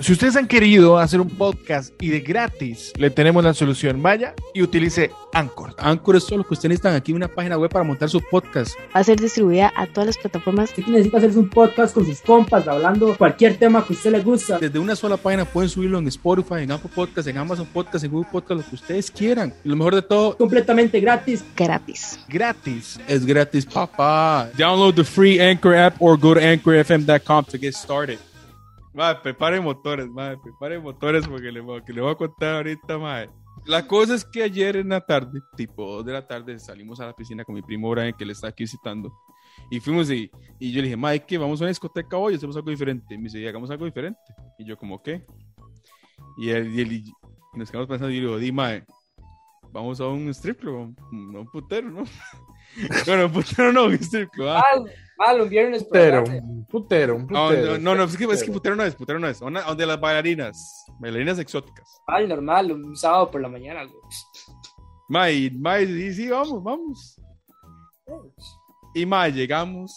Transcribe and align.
Si 0.00 0.12
ustedes 0.12 0.34
han 0.34 0.48
querido 0.48 0.98
hacer 0.98 1.20
un 1.20 1.28
podcast 1.28 1.94
y 2.02 2.08
de 2.08 2.18
gratis, 2.18 2.92
le 2.96 3.10
tenemos 3.10 3.44
la 3.44 3.54
solución. 3.54 4.02
Vaya 4.02 4.34
y 4.52 4.60
utilice 4.60 5.12
Anchor. 5.32 5.72
Anchor 5.78 6.16
es 6.16 6.26
todo 6.26 6.38
lo 6.38 6.44
que 6.44 6.54
ustedes 6.54 6.70
necesitan 6.70 6.96
aquí 6.96 7.12
una 7.12 7.28
página 7.28 7.56
web 7.56 7.70
para 7.70 7.84
montar 7.84 8.10
su 8.10 8.20
podcast. 8.28 8.74
Va 8.92 8.98
a 8.98 9.04
ser 9.04 9.20
distribuida 9.20 9.72
a 9.76 9.86
todas 9.86 10.08
las 10.08 10.18
plataformas. 10.18 10.70
Si 10.70 10.82
necesita 10.82 11.18
hacer 11.18 11.38
un 11.38 11.48
podcast 11.48 11.94
con 11.94 12.04
sus 12.04 12.20
compas, 12.22 12.66
hablando 12.66 13.16
cualquier 13.16 13.56
tema 13.56 13.86
que 13.86 13.92
a 13.92 13.96
usted 13.96 14.10
le 14.10 14.20
gusta. 14.20 14.58
Desde 14.58 14.80
una 14.80 14.96
sola 14.96 15.16
página 15.16 15.44
pueden 15.44 15.70
subirlo 15.70 16.00
en 16.00 16.08
Spotify, 16.08 16.62
en 16.64 16.72
Apple 16.72 16.90
Podcast, 16.92 17.28
en 17.28 17.38
Amazon 17.38 17.66
Podcast, 17.72 18.04
en 18.04 18.10
Google 18.10 18.28
Podcast, 18.32 18.62
lo 18.62 18.68
que 18.68 18.74
ustedes 18.74 19.12
quieran. 19.12 19.54
Y 19.62 19.68
lo 19.68 19.76
mejor 19.76 19.94
de 19.94 20.02
todo, 20.02 20.36
completamente 20.36 20.98
gratis. 20.98 21.44
Gratis. 21.54 22.18
Gratis. 22.28 22.98
Es 23.06 23.24
gratis, 23.24 23.64
papá. 23.64 24.50
Download 24.58 24.92
the 24.92 25.04
free 25.04 25.40
Anchor 25.40 25.72
app 25.72 26.02
or 26.02 26.18
go 26.18 26.34
to 26.34 26.40
anchorfm.com 26.40 27.44
to 27.44 27.58
get 27.58 27.76
started. 27.76 28.18
Madre, 28.94 29.20
prepare 29.22 29.60
motores, 29.60 30.08
madre, 30.08 30.38
prepare 30.42 30.78
motores 30.78 31.26
porque 31.26 31.50
le, 31.50 31.60
que 31.84 31.92
le 31.92 32.00
voy 32.00 32.12
a 32.12 32.14
contar 32.14 32.56
ahorita, 32.56 32.96
madre. 32.96 33.30
La 33.66 33.86
cosa 33.86 34.14
es 34.14 34.24
que 34.24 34.42
ayer 34.42 34.76
en 34.76 34.90
la 34.90 35.00
tarde, 35.00 35.40
tipo 35.56 35.96
2 35.96 36.04
de 36.04 36.12
la 36.12 36.26
tarde, 36.26 36.58
salimos 36.60 37.00
a 37.00 37.06
la 37.06 37.12
piscina 37.14 37.44
con 37.44 37.54
mi 37.54 37.62
primo 37.62 37.90
Brian, 37.90 38.12
que 38.12 38.24
le 38.24 38.32
está 38.32 38.48
aquí 38.48 38.64
visitando. 38.64 39.12
Y 39.70 39.80
fuimos 39.80 40.10
y, 40.10 40.30
y 40.60 40.70
yo 40.70 40.76
le 40.76 40.84
dije, 40.84 40.96
madre, 40.96 41.24
que 41.24 41.38
vamos 41.38 41.60
a 41.60 41.64
una 41.64 41.70
discoteca 41.70 42.16
hoy, 42.16 42.34
hacemos 42.34 42.56
algo 42.56 42.70
diferente. 42.70 43.14
Y 43.14 43.18
me 43.18 43.24
dice, 43.24 43.48
hagamos 43.48 43.70
algo 43.70 43.84
diferente. 43.84 44.20
Y 44.58 44.64
yo, 44.64 44.76
como, 44.76 45.02
¿qué? 45.02 45.24
Y 46.36 46.50
él, 46.50 46.72
y, 46.72 46.80
él, 46.80 46.92
y 46.92 47.12
nos 47.54 47.70
quedamos 47.70 47.88
pensando 47.88 48.12
y 48.12 48.16
yo 48.16 48.22
le 48.22 48.26
digo, 48.26 48.38
di, 48.38 48.52
madre, 48.52 48.84
vamos 49.72 50.00
a 50.00 50.06
un 50.06 50.28
strip 50.28 50.60
club, 50.60 50.94
no 51.10 51.40
un 51.40 51.50
putero, 51.50 51.90
¿no? 51.90 52.04
bueno, 53.06 53.32
putero 53.32 53.72
no, 53.72 53.86
club. 53.88 54.48
¿ah? 54.48 54.62
Malo, 55.16 55.44
un 55.44 55.48
viernes. 55.48 55.84
Putero, 55.84 56.24
un 56.24 56.66
putero, 56.66 57.16
un 57.16 57.26
putero. 57.26 57.78
No, 57.78 57.78
no, 57.78 57.94
no, 57.94 58.04
es, 58.04 58.16
que, 58.16 58.24
es 58.24 58.42
que 58.42 58.50
putero 58.50 58.74
no 58.74 58.82
es, 58.82 58.94
putero 58.94 59.18
no 59.18 59.28
es. 59.28 59.40
Una, 59.40 59.62
donde 59.62 59.86
las 59.86 60.00
bailarinas, 60.00 60.84
bailarinas 60.98 61.38
exóticas. 61.38 62.00
Mal, 62.08 62.28
normal, 62.28 62.72
un 62.72 62.96
sábado 62.96 63.30
por 63.30 63.40
la 63.40 63.48
mañana, 63.48 63.84
güey. 63.84 64.00
May, 65.08 65.50
May, 65.50 65.86
sí, 65.86 66.14
sí, 66.14 66.28
vamos, 66.28 66.62
vamos. 66.62 67.20
Y 68.94 69.06
May, 69.06 69.32
llegamos. 69.32 69.92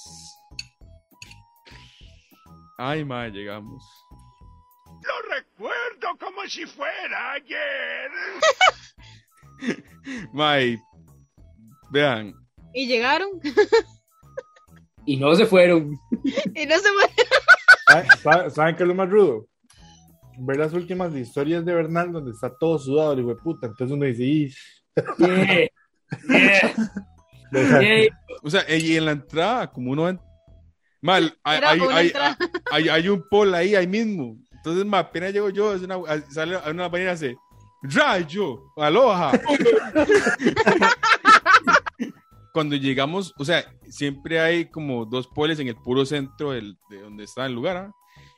Ay, 2.78 3.04
May, 3.04 3.32
llegamos. 3.32 3.84
Lo 4.86 5.36
recuerdo 5.36 6.18
como 6.20 6.46
si 6.48 6.66
fuera 6.66 7.34
ayer. 7.34 8.12
May, 10.34 10.78
vean. 11.90 12.34
¿Y 12.78 12.86
llegaron? 12.86 13.30
y 15.08 15.18
no 15.18 15.34
se 15.34 15.48
fueron. 15.48 15.98
y 16.54 16.66
no 16.68 16.76
se 16.76 16.90
fueron. 16.94 18.08
¿Saben, 18.22 18.52
¿Saben 18.52 18.76
qué 18.76 18.84
es 18.84 18.88
lo 18.88 18.94
más 18.94 19.10
rudo? 19.10 19.48
Ver 20.38 20.58
las 20.58 20.74
últimas 20.74 21.12
historias 21.16 21.66
de 21.66 21.74
Bernal 21.74 22.12
donde 22.12 22.30
está 22.30 22.56
todo 22.56 22.78
sudado, 22.78 23.14
el 23.14 23.22
hijo 23.22 23.30
de 23.30 23.42
puta. 23.42 23.66
Entonces 23.66 23.92
uno 23.92 24.06
dice, 24.06 24.24
¡Ih! 24.24 24.54
Yeah. 25.18 25.70
Yeah. 26.30 26.74
Yeah. 27.50 28.08
O 28.44 28.50
sea, 28.50 28.64
y 28.70 28.98
en 28.98 29.06
la 29.06 29.14
entrada, 29.14 29.72
como 29.72 29.94
uno. 29.94 30.20
Mal, 31.02 31.34
hay, 31.44 31.62
hay, 31.64 31.80
hay, 31.80 32.12
hay, 32.70 32.90
hay, 32.90 33.08
un 33.08 33.24
pol 33.30 33.56
ahí, 33.56 33.74
ahí 33.74 33.88
mismo. 33.88 34.38
Entonces, 34.52 34.86
ma, 34.86 35.00
apenas 35.00 35.32
llego 35.32 35.50
yo, 35.50 35.74
es 35.74 35.82
una, 35.82 35.98
sale 36.30 36.58
a 36.58 36.70
una 36.70 36.92
y 37.00 37.06
hace 37.06 37.38
Rayo, 37.84 38.74
aloha. 38.76 39.32
Cuando 42.58 42.76
llegamos, 42.76 43.36
o 43.38 43.46
sea, 43.46 43.72
siempre 43.88 44.40
hay 44.40 44.66
como 44.66 45.06
dos 45.06 45.28
poles 45.28 45.60
en 45.60 45.68
el 45.68 45.76
puro 45.76 46.08
centro 46.08 46.54
del, 46.54 46.76
de 46.90 47.02
donde 47.02 47.24
está 47.24 47.46
el 47.46 47.54
lugar, 47.54 47.78
¿eh? 47.78 47.92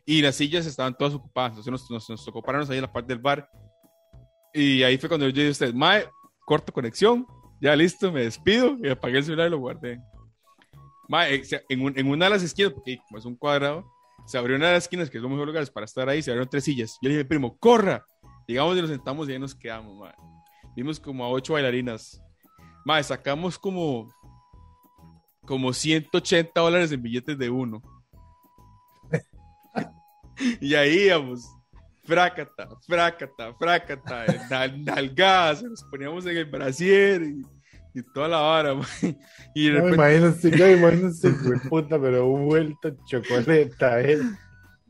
y 0.06 0.22
las 0.22 0.36
sillas 0.36 0.66
estaban 0.66 0.94
todas 0.98 1.14
ocupadas. 1.14 1.52
Entonces 1.52 1.72
nos, 1.72 1.90
nos, 1.90 2.10
nos, 2.10 2.26
tocó 2.26 2.42
pararnos 2.42 2.70
ahí 2.70 2.80
en 2.80 2.82
la 2.82 2.92
parte 2.92 3.14
del 3.14 3.22
bar. 3.22 3.50
Y 4.54 4.84
ahí 4.84 4.98
fue 4.98 5.08
cuando 5.08 5.26
yo 5.26 5.32
dije 5.32 5.48
a 5.48 5.52
usted, 5.52 5.74
Mae, 5.74 6.04
corto 6.46 6.74
conexión, 6.74 7.26
ya 7.62 7.74
listo, 7.78 8.12
me 8.12 8.24
despido 8.24 8.76
y 8.84 8.90
apagué 8.90 9.20
el 9.20 9.24
celular 9.24 9.48
y 9.48 9.52
lo 9.52 9.60
guardé. 9.60 10.02
Mae, 11.08 11.42
en, 11.70 11.82
un, 11.82 11.98
en 11.98 12.06
una 12.06 12.26
de 12.26 12.32
las 12.32 12.44
esquinas, 12.44 12.74
porque 12.74 12.98
como 13.08 13.20
es 13.20 13.26
un 13.26 13.38
cuadrado, 13.38 13.90
se 14.26 14.38
abrió 14.38 14.58
una 14.58 14.68
de 14.68 14.74
las 14.74 14.84
esquinas, 14.84 15.10
que 15.10 15.20
es 15.20 15.22
los 15.22 15.32
mejores 15.32 15.48
lugares 15.48 15.70
para 15.70 15.86
estar 15.86 16.10
ahí, 16.10 16.22
se 16.22 16.32
abrieron 16.32 16.50
tres 16.50 16.66
sillas. 16.66 16.98
Yo 17.02 17.08
le 17.08 17.16
dije, 17.16 17.26
primo, 17.26 17.58
corra. 17.58 18.06
Llegamos 18.48 18.78
y 18.78 18.82
nos 18.82 18.90
sentamos 18.90 19.30
y 19.30 19.32
ahí 19.32 19.40
nos 19.40 19.56
quedamos, 19.56 19.98
mae. 19.98 20.14
Vimos 20.76 21.00
como 21.00 21.24
a 21.24 21.30
ocho 21.30 21.54
bailarinas. 21.54 22.22
Mae, 22.90 23.04
sacamos 23.04 23.60
como, 23.60 24.12
como 25.46 25.72
180 25.72 26.60
dólares 26.60 26.92
en 26.92 27.04
billetes 27.04 27.38
de 27.38 27.48
uno. 27.48 27.84
y 30.60 30.74
ahí 30.74 31.06
íbamos, 31.06 31.56
frácata, 32.04 32.68
frácata, 32.88 33.54
frácata, 33.54 34.26
nal, 34.50 34.84
nalgadas, 34.84 35.62
nos 35.62 35.84
poníamos 35.84 36.26
en 36.26 36.38
el 36.38 36.46
brasier 36.46 37.22
y, 37.22 37.46
y 37.94 38.02
toda 38.12 38.28
la 38.28 38.40
vara, 38.40 38.74
mae. 38.74 39.16
Y 39.54 39.70
de 39.70 39.74
No, 39.74 39.86
repente, 39.86 39.96
imagínense, 39.96 40.58
yo 40.58 40.72
imagínense, 40.72 41.30
güey, 41.44 41.60
puta, 41.70 42.02
pero 42.02 42.26
vuelta 42.26 42.92
chocoleta, 43.06 44.02
eh. 44.02 44.20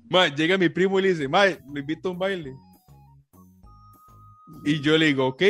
mae, 0.09 0.31
llega 0.31 0.57
mi 0.57 0.69
primo 0.69 0.99
y 0.99 1.01
le 1.01 1.09
dice, 1.09 1.27
mae, 1.27 1.59
lo 1.69 1.81
invito 1.81 2.07
a 2.07 2.11
un 2.13 2.19
baile. 2.19 2.53
Y 4.63 4.79
yo 4.79 4.97
le 4.97 5.07
digo, 5.07 5.27
ok, 5.27 5.43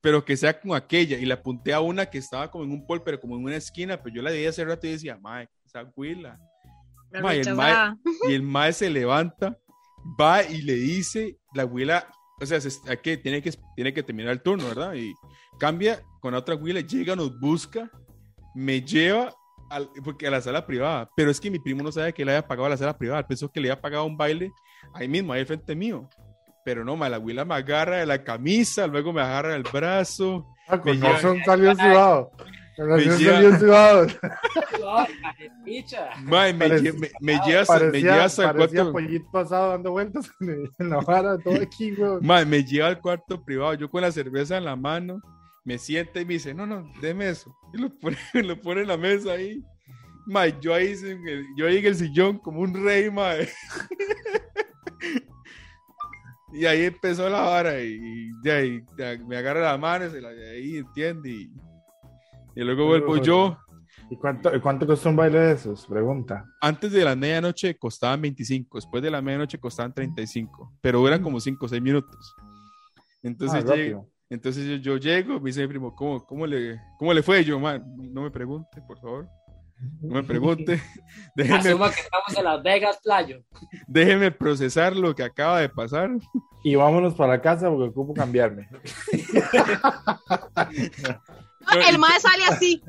pero 0.00 0.24
que 0.24 0.36
sea 0.36 0.58
como 0.58 0.74
aquella. 0.74 1.18
Y 1.18 1.26
le 1.26 1.34
apunté 1.34 1.72
a 1.72 1.80
una 1.80 2.06
que 2.06 2.18
estaba 2.18 2.50
como 2.50 2.64
en 2.64 2.72
un 2.72 2.86
pol, 2.86 3.02
pero 3.02 3.20
como 3.20 3.36
en 3.36 3.44
una 3.44 3.56
esquina, 3.56 4.02
pero 4.02 4.16
yo 4.16 4.22
la 4.22 4.30
veía 4.30 4.50
hace 4.50 4.64
rato 4.64 4.86
y 4.86 4.92
decía, 4.92 5.18
mae, 5.18 5.48
esa 5.64 5.84
huila. 5.96 6.38
Ma, 7.22 7.34
y, 7.34 7.40
el 7.40 7.54
mae, 7.54 7.94
y 8.28 8.34
el 8.34 8.42
mae 8.42 8.72
se 8.72 8.88
levanta, 8.88 9.58
va 10.20 10.42
y 10.44 10.62
le 10.62 10.74
dice, 10.74 11.36
la 11.54 11.64
huila, 11.64 12.06
o 12.40 12.46
sea, 12.46 12.60
se, 12.60 12.70
que, 13.02 13.16
tiene, 13.16 13.42
que 13.42 13.52
tiene 13.74 13.92
que 13.92 14.02
terminar 14.02 14.32
el 14.32 14.42
turno, 14.42 14.68
¿verdad? 14.68 14.94
Y 14.94 15.12
cambia 15.58 16.02
con 16.20 16.34
otra 16.34 16.54
huila, 16.54 16.80
llega, 16.80 17.16
nos 17.16 17.38
busca, 17.40 17.90
me 18.54 18.80
lleva 18.80 19.34
al, 19.70 19.90
porque 20.04 20.26
a 20.26 20.30
la 20.30 20.40
sala 20.40 20.66
privada, 20.66 21.10
pero 21.16 21.30
es 21.30 21.40
que 21.40 21.50
mi 21.50 21.58
primo 21.58 21.82
no 21.82 21.92
sabe 21.92 22.12
que 22.12 22.24
le 22.24 22.32
había 22.32 22.46
pagado 22.46 22.66
a 22.66 22.70
la 22.70 22.76
sala 22.76 22.96
privada, 22.96 23.26
pensó 23.26 23.50
que 23.50 23.60
le 23.60 23.70
había 23.70 23.80
pagado 23.80 24.04
un 24.04 24.16
baile 24.16 24.52
ahí 24.94 25.08
mismo, 25.08 25.32
ahí 25.32 25.40
al 25.40 25.46
frente 25.46 25.74
mío. 25.74 26.08
Pero 26.64 26.84
no, 26.84 26.96
ma, 26.96 27.08
la 27.08 27.18
huila 27.18 27.44
me 27.44 27.54
agarra 27.54 27.96
de 27.98 28.06
la 28.06 28.22
camisa, 28.22 28.86
luego 28.86 29.12
me 29.12 29.22
agarra 29.22 29.54
del 29.54 29.62
brazo. 29.62 30.46
Ah, 30.68 30.76
me 30.76 30.82
con 30.82 30.92
lleva- 31.00 31.12
razón 31.12 31.40
salió 31.44 31.74
sudado. 31.74 32.30
Con 32.76 32.88
razón 32.88 33.08
Me 33.08 33.16
lleva- 33.18 33.32
salió 33.34 33.58
sudado. 33.58 34.06
Ma, 36.24 36.52
me, 36.52 36.68
lle- 36.68 36.92
me, 36.92 36.92
me 36.92 37.10
me 37.20 37.38
Parecía, 37.66 38.00
lleva 38.00 38.24
hasta 38.24 38.44
el 38.50 38.56
parecía 38.56 38.82
cuarto. 38.82 38.92
pollito 38.92 39.30
pasado 39.32 39.70
dando 39.70 39.90
vueltas 39.92 40.30
en 40.78 40.90
la 40.90 40.98
vara, 41.00 41.38
todo 41.38 41.54
aquí, 41.60 41.94
güey. 41.94 42.18
Ma, 42.20 42.44
me 42.44 42.62
lleva 42.64 42.88
al 42.88 43.00
cuarto 43.00 43.42
privado, 43.44 43.74
yo 43.74 43.90
con 43.90 44.02
la 44.02 44.12
cerveza 44.12 44.56
en 44.56 44.64
la 44.64 44.76
mano, 44.76 45.20
me 45.64 45.78
sienta 45.78 46.20
y 46.20 46.24
me 46.24 46.34
dice, 46.34 46.54
no, 46.54 46.66
no, 46.66 46.90
deme 47.00 47.28
eso. 47.30 47.54
Y 47.74 47.78
lo 47.78 47.90
pone, 47.98 48.16
lo 48.34 48.60
pone 48.60 48.82
en 48.82 48.88
la 48.88 48.96
mesa 48.96 49.32
ahí. 49.32 49.62
Ma, 50.26 50.46
yo 50.46 50.74
ahí, 50.74 50.92
en 51.04 51.26
el, 51.26 51.44
yo 51.56 51.66
ahí 51.66 51.78
en 51.78 51.86
el 51.86 51.94
sillón 51.96 52.38
como 52.38 52.60
un 52.60 52.84
rey, 52.84 53.10
ma. 53.10 53.32
Y 56.52 56.66
ahí 56.66 56.82
empezó 56.84 57.28
la 57.28 57.40
vara 57.42 57.80
y, 57.80 57.92
y 57.94 58.30
de 58.42 58.52
ahí, 58.52 58.84
me 59.26 59.36
agarra 59.36 59.60
la 59.60 59.78
mano, 59.78 60.10
se 60.10 60.20
la 60.20 60.30
de 60.30 60.50
ahí, 60.50 60.76
entiende. 60.78 61.30
Y, 61.30 61.50
y 62.56 62.64
luego 62.64 62.86
vuelvo 62.86 63.16
yo. 63.18 63.56
¿Y 64.10 64.16
cuánto, 64.16 64.54
y 64.54 64.60
cuánto 64.60 64.86
costó 64.86 65.08
un 65.10 65.16
baile 65.16 65.38
de 65.38 65.52
esos? 65.52 65.86
Pregunta. 65.86 66.44
Antes 66.60 66.90
de 66.90 67.04
la 67.04 67.14
medianoche 67.14 67.76
costaban 67.78 68.20
25, 68.20 68.78
después 68.78 69.02
de 69.02 69.10
la 69.10 69.22
medianoche 69.22 69.58
costaban 69.58 69.92
35, 69.94 70.72
pero 70.80 70.98
duran 70.98 71.22
como 71.22 71.38
5 71.38 71.66
o 71.66 71.68
6 71.68 71.80
minutos. 71.80 72.34
Entonces, 73.22 73.64
Ah, 73.64 73.74
llego- 73.74 74.08
entonces 74.28 74.66
yo, 74.66 74.76
yo 74.76 74.96
llego, 74.96 75.38
me 75.40 75.50
dice 75.50 75.60
mi 75.62 75.68
primo, 75.68 75.94
¿cómo, 75.94 76.24
cómo, 76.26 76.46
le, 76.46 76.80
¿cómo 76.98 77.12
le 77.14 77.22
fue? 77.22 77.44
Yo, 77.44 77.60
"Man, 77.60 77.84
no 78.12 78.22
me 78.22 78.30
pregunte, 78.30 78.80
por 78.82 78.98
favor. 79.00 79.28
No 80.00 80.14
me 80.16 80.22
pregunte. 80.22 80.80
Déjeme, 81.36 81.58
Asuma 81.70 81.90
que 81.90 82.00
estamos 82.00 82.36
en 82.36 82.44
Las 82.44 82.62
Vegas, 82.62 82.98
playo. 83.02 83.42
déjeme 83.86 84.30
procesar 84.30 84.94
lo 84.96 85.14
que 85.14 85.22
acaba 85.22 85.60
de 85.60 85.68
pasar. 85.68 86.10
Y 86.64 86.74
vámonos 86.74 87.14
para 87.14 87.34
la 87.34 87.40
casa 87.42 87.68
porque 87.70 87.84
ocupo 87.90 88.12
cambiarme. 88.12 88.68
No, 91.74 91.88
el 91.88 91.98
mae 91.98 92.20
sale 92.20 92.44
así. 92.48 92.82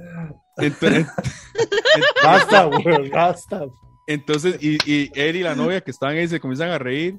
Entonces, 0.57 1.07
Basta, 2.23 2.63
güey, 2.65 3.09
basta. 3.09 3.65
entonces 4.07 4.57
y, 4.61 4.77
y 4.91 5.11
él 5.15 5.35
y 5.35 5.43
la 5.43 5.55
novia 5.55 5.81
que 5.81 5.91
estaban 5.91 6.15
ahí 6.17 6.27
se 6.27 6.39
comienzan 6.39 6.71
a 6.71 6.77
reír. 6.79 7.17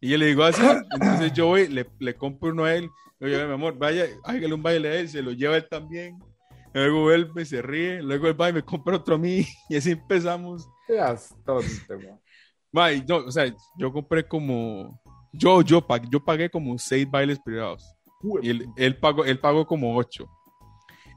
Y 0.00 0.10
yo 0.10 0.18
le 0.18 0.26
digo 0.26 0.44
así. 0.44 0.62
Entonces 0.92 1.32
yo 1.32 1.46
voy, 1.46 1.68
le, 1.68 1.86
le 1.98 2.14
compro 2.14 2.50
uno 2.50 2.64
a 2.64 2.74
él. 2.74 2.90
Le 3.20 3.28
digo, 3.30 3.46
mi 3.46 3.54
amor, 3.54 3.78
vaya, 3.78 4.06
hágale 4.24 4.52
un 4.52 4.62
baile 4.62 4.88
a 4.88 4.94
él, 4.96 5.08
se 5.08 5.22
lo 5.22 5.32
lleva 5.32 5.56
él 5.56 5.66
también. 5.68 6.18
Luego 6.74 7.02
vuelve, 7.02 7.44
se 7.44 7.62
ríe. 7.62 8.02
Luego 8.02 8.26
él 8.26 8.38
va 8.38 8.50
y 8.50 8.52
me 8.52 8.62
compra 8.62 8.96
otro 8.96 9.14
a 9.14 9.18
mí. 9.18 9.46
Y 9.70 9.76
así 9.76 9.92
empezamos. 9.92 10.68
Seas 10.86 11.34
tonto, 11.46 11.94
güey. 11.94 12.14
Ma, 12.72 12.92
y 12.92 13.02
no, 13.02 13.18
o 13.18 13.30
sea, 13.30 13.46
yo 13.78 13.92
compré 13.92 14.26
como. 14.26 15.00
Yo, 15.32 15.62
yo, 15.62 15.86
pagué, 15.86 16.08
yo 16.10 16.22
pagué 16.22 16.50
como 16.50 16.76
seis 16.78 17.08
bailes 17.08 17.38
privados. 17.38 17.84
Y 18.42 18.50
él, 18.50 18.68
él, 18.76 18.98
pagó, 18.98 19.24
él 19.24 19.38
pagó 19.38 19.66
como 19.66 19.96
ocho. 19.96 20.28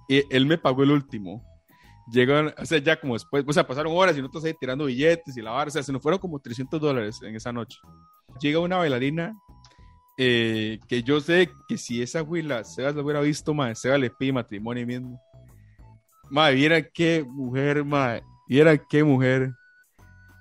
Y 0.07 0.23
él 0.33 0.45
me 0.45 0.57
pagó 0.57 0.83
el 0.83 0.91
último. 0.91 1.43
Llegan, 2.11 2.53
o 2.57 2.65
sea, 2.65 2.77
ya 2.77 2.99
como 2.99 3.13
después, 3.13 3.43
o 3.45 3.53
sea, 3.53 3.67
pasaron 3.67 3.93
horas 3.95 4.15
y 4.15 4.21
nosotros 4.21 4.45
ahí 4.45 4.53
tirando 4.59 4.85
billetes 4.85 5.35
y 5.35 5.41
la 5.41 5.51
vara, 5.51 5.67
o 5.67 5.71
sea, 5.71 5.83
se 5.83 5.91
nos 5.91 6.01
fueron 6.01 6.19
como 6.19 6.39
300 6.39 6.79
dólares 6.79 7.19
en 7.21 7.35
esa 7.35 7.51
noche. 7.51 7.77
Llega 8.39 8.59
una 8.59 8.77
bailarina 8.77 9.35
eh, 10.17 10.79
que 10.87 11.03
yo 11.03 11.19
sé 11.19 11.51
que 11.67 11.77
si 11.77 12.01
esa 12.01 12.23
huila 12.23 12.63
Sebas 12.63 12.95
la 12.95 13.03
hubiera 13.03 13.21
visto, 13.21 13.53
madre, 13.53 13.75
Sebas 13.75 13.99
le 13.99 14.09
pide 14.09 14.33
matrimonio 14.33 14.85
mismo. 14.87 15.21
Madre, 16.29 16.55
viera 16.55 16.81
qué 16.81 17.23
mujer, 17.27 17.83
madre, 17.83 18.23
viera 18.47 18.77
qué 18.77 19.03
mujer. 19.03 19.51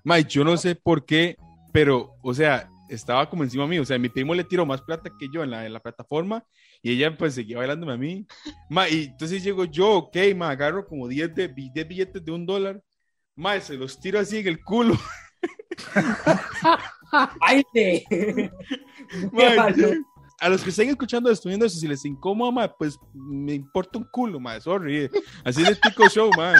Madre, 0.04 0.24
yo 0.28 0.44
no 0.44 0.56
sé 0.56 0.74
por 0.74 1.04
qué, 1.04 1.36
pero, 1.72 2.14
o 2.22 2.34
sea, 2.34 2.68
estaba 2.88 3.28
como 3.28 3.42
encima 3.44 3.66
mío, 3.66 3.82
o 3.82 3.84
sea, 3.84 3.98
mi 3.98 4.08
primo 4.08 4.34
le 4.34 4.44
tiró 4.44 4.64
más 4.64 4.80
plata 4.82 5.10
que 5.18 5.28
yo 5.32 5.42
en 5.42 5.50
la, 5.50 5.66
en 5.66 5.72
la 5.72 5.80
plataforma 5.80 6.44
y 6.82 6.92
ella 6.92 7.16
pues 7.16 7.34
seguía 7.34 7.58
bailándome 7.58 7.92
a 7.92 7.96
mí. 7.96 8.26
Ma, 8.70 8.88
y 8.88 9.04
entonces 9.04 9.42
llego 9.42 9.64
yo, 9.64 9.90
ok, 9.94 10.16
ma, 10.36 10.50
agarro 10.50 10.86
como 10.86 11.08
10, 11.08 11.34
de, 11.34 11.48
10 11.48 11.88
billetes 11.88 12.24
de 12.24 12.32
un 12.32 12.46
dólar, 12.46 12.82
ma, 13.34 13.58
se 13.60 13.76
los 13.76 13.98
tiro 14.00 14.18
así 14.20 14.38
en 14.38 14.48
el 14.48 14.62
culo. 14.62 14.96
¡Ay! 17.40 17.64
Ma, 19.32 19.70
yo- 19.70 19.90
a 20.38 20.48
los 20.50 20.62
que 20.62 20.70
estén 20.70 20.88
escuchando 20.90 21.30
esto, 21.30 21.48
viendo 21.48 21.64
eso, 21.66 21.78
si 21.78 21.88
les 21.88 22.04
incomoda, 22.04 22.50
ma, 22.52 22.68
pues 22.76 22.98
me 23.14 23.54
importa 23.54 23.98
un 23.98 24.04
culo, 24.12 24.38
ma, 24.38 24.60
sorry. 24.60 25.10
Así 25.44 25.62
es 25.62 25.68
el 25.68 25.80
tico 25.80 26.08
show, 26.08 26.30
ma. 26.36 26.54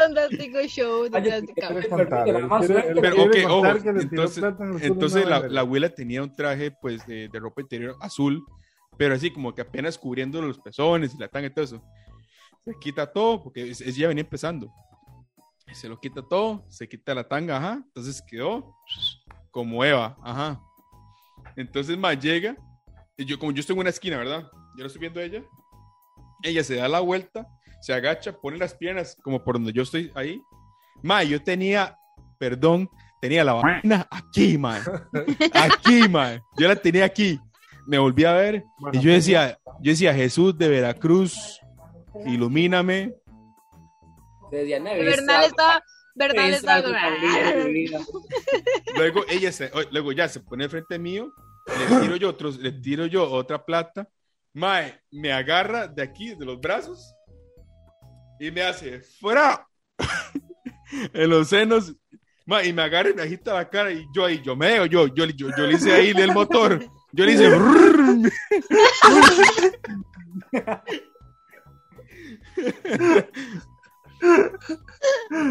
Fantástico 0.00 0.60
show, 0.66 1.08
Pero 3.00 3.22
ok, 3.24 3.30
ojo, 3.50 3.62
entonces- 4.00 4.42
Entonces 4.82 5.26
la, 5.28 5.40
la 5.48 5.60
abuela 5.60 5.88
tenía 5.94 6.22
un 6.22 6.34
traje 6.34 6.70
pues 6.70 7.06
de, 7.06 7.28
de 7.28 7.38
ropa 7.38 7.60
interior 7.62 7.96
azul, 8.00 8.42
pero 8.96 9.14
así 9.14 9.30
como 9.30 9.54
que 9.54 9.62
apenas 9.62 9.98
cubriendo 9.98 10.40
los 10.42 10.58
pezones 10.58 11.14
y 11.14 11.18
la 11.18 11.28
tanga 11.28 11.48
y 11.48 11.50
todo 11.50 11.64
eso. 11.64 11.82
Se 12.64 12.74
quita 12.80 13.10
todo 13.12 13.42
porque 13.42 13.70
es- 13.70 13.80
ella 13.80 14.08
venía 14.08 14.22
empezando. 14.22 14.72
Se 15.72 15.88
lo 15.88 15.98
quita 15.98 16.22
todo, 16.22 16.64
se 16.68 16.88
quita 16.88 17.14
la 17.14 17.24
tanga, 17.28 17.56
ajá. 17.56 17.82
Entonces 17.86 18.22
quedó 18.22 18.74
como 19.50 19.84
Eva, 19.84 20.16
ajá. 20.22 20.60
Entonces 21.56 21.96
más 21.98 22.18
llega, 22.18 22.56
y 23.16 23.24
yo 23.24 23.38
como 23.38 23.52
yo 23.52 23.60
estoy 23.60 23.74
en 23.74 23.80
una 23.80 23.90
esquina, 23.90 24.16
¿verdad? 24.16 24.48
Yo 24.76 24.82
lo 24.82 24.86
estoy 24.86 25.00
viendo 25.00 25.20
a 25.20 25.24
ella. 25.24 25.42
Ella 26.42 26.64
se 26.64 26.76
da 26.76 26.88
la 26.88 27.00
vuelta, 27.00 27.46
se 27.80 27.92
agacha, 27.92 28.32
pone 28.32 28.58
las 28.58 28.74
piernas 28.74 29.16
como 29.22 29.44
por 29.44 29.54
donde 29.54 29.72
yo 29.72 29.82
estoy 29.82 30.10
ahí. 30.14 30.42
Ma, 31.02 31.22
yo 31.22 31.42
tenía, 31.42 31.96
perdón, 32.38 32.88
tenía 33.20 33.44
la 33.44 33.54
vaina 33.54 34.06
aquí, 34.10 34.58
man. 34.58 34.82
Aquí, 35.54 36.08
man. 36.08 36.42
Yo 36.58 36.68
la 36.68 36.76
tenía 36.76 37.04
aquí. 37.04 37.38
Me 37.86 37.98
volví 37.98 38.24
a 38.24 38.32
ver 38.32 38.64
y 38.92 39.00
yo 39.00 39.12
decía, 39.12 39.58
yo 39.80 39.90
decía, 39.90 40.14
Jesús 40.14 40.56
de 40.56 40.68
Veracruz, 40.68 41.60
ilumíname. 42.26 43.12
Desde 44.50 44.80
Bernal 44.80 45.44
estaba, 45.44 45.82
Bernal 46.14 46.54
Es 46.54 46.66
algo. 46.66 46.90
Luego 48.96 49.24
ella 49.28 49.52
se, 49.52 49.70
luego 49.90 50.12
ya 50.12 50.28
se 50.28 50.40
pone 50.40 50.68
frente 50.68 50.98
mío, 50.98 51.32
le 51.66 52.00
tiro 52.00 52.16
yo 52.16 52.28
otros, 52.28 52.58
le 52.58 52.72
tiro 52.72 53.06
yo 53.06 53.30
otra 53.30 53.64
plata. 53.64 54.06
Mae, 54.54 55.00
me 55.10 55.32
agarra 55.32 55.88
de 55.88 56.02
aquí, 56.02 56.34
de 56.34 56.44
los 56.44 56.60
brazos, 56.60 57.14
y 58.38 58.50
me 58.50 58.60
hace 58.62 59.00
fuera 59.00 59.66
en 61.14 61.30
los 61.30 61.48
senos. 61.48 61.94
Mae, 62.44 62.68
y 62.68 62.72
me 62.72 62.82
agarra 62.82 63.08
y 63.10 63.14
me 63.14 63.22
agita 63.22 63.54
la 63.54 63.70
cara 63.70 63.92
y 63.92 64.04
yo 64.14 64.26
ahí, 64.26 64.42
yo 64.42 64.54
me 64.54 64.76
yo, 64.90 65.06
yo, 65.06 65.24
yo, 65.24 65.48
yo, 65.56 65.66
le 65.66 65.74
hice 65.74 65.92
ahí 65.92 66.10
el 66.10 66.32
motor. 66.32 66.84
Yo 67.12 67.24
le 67.24 67.32
hice. 67.32 67.50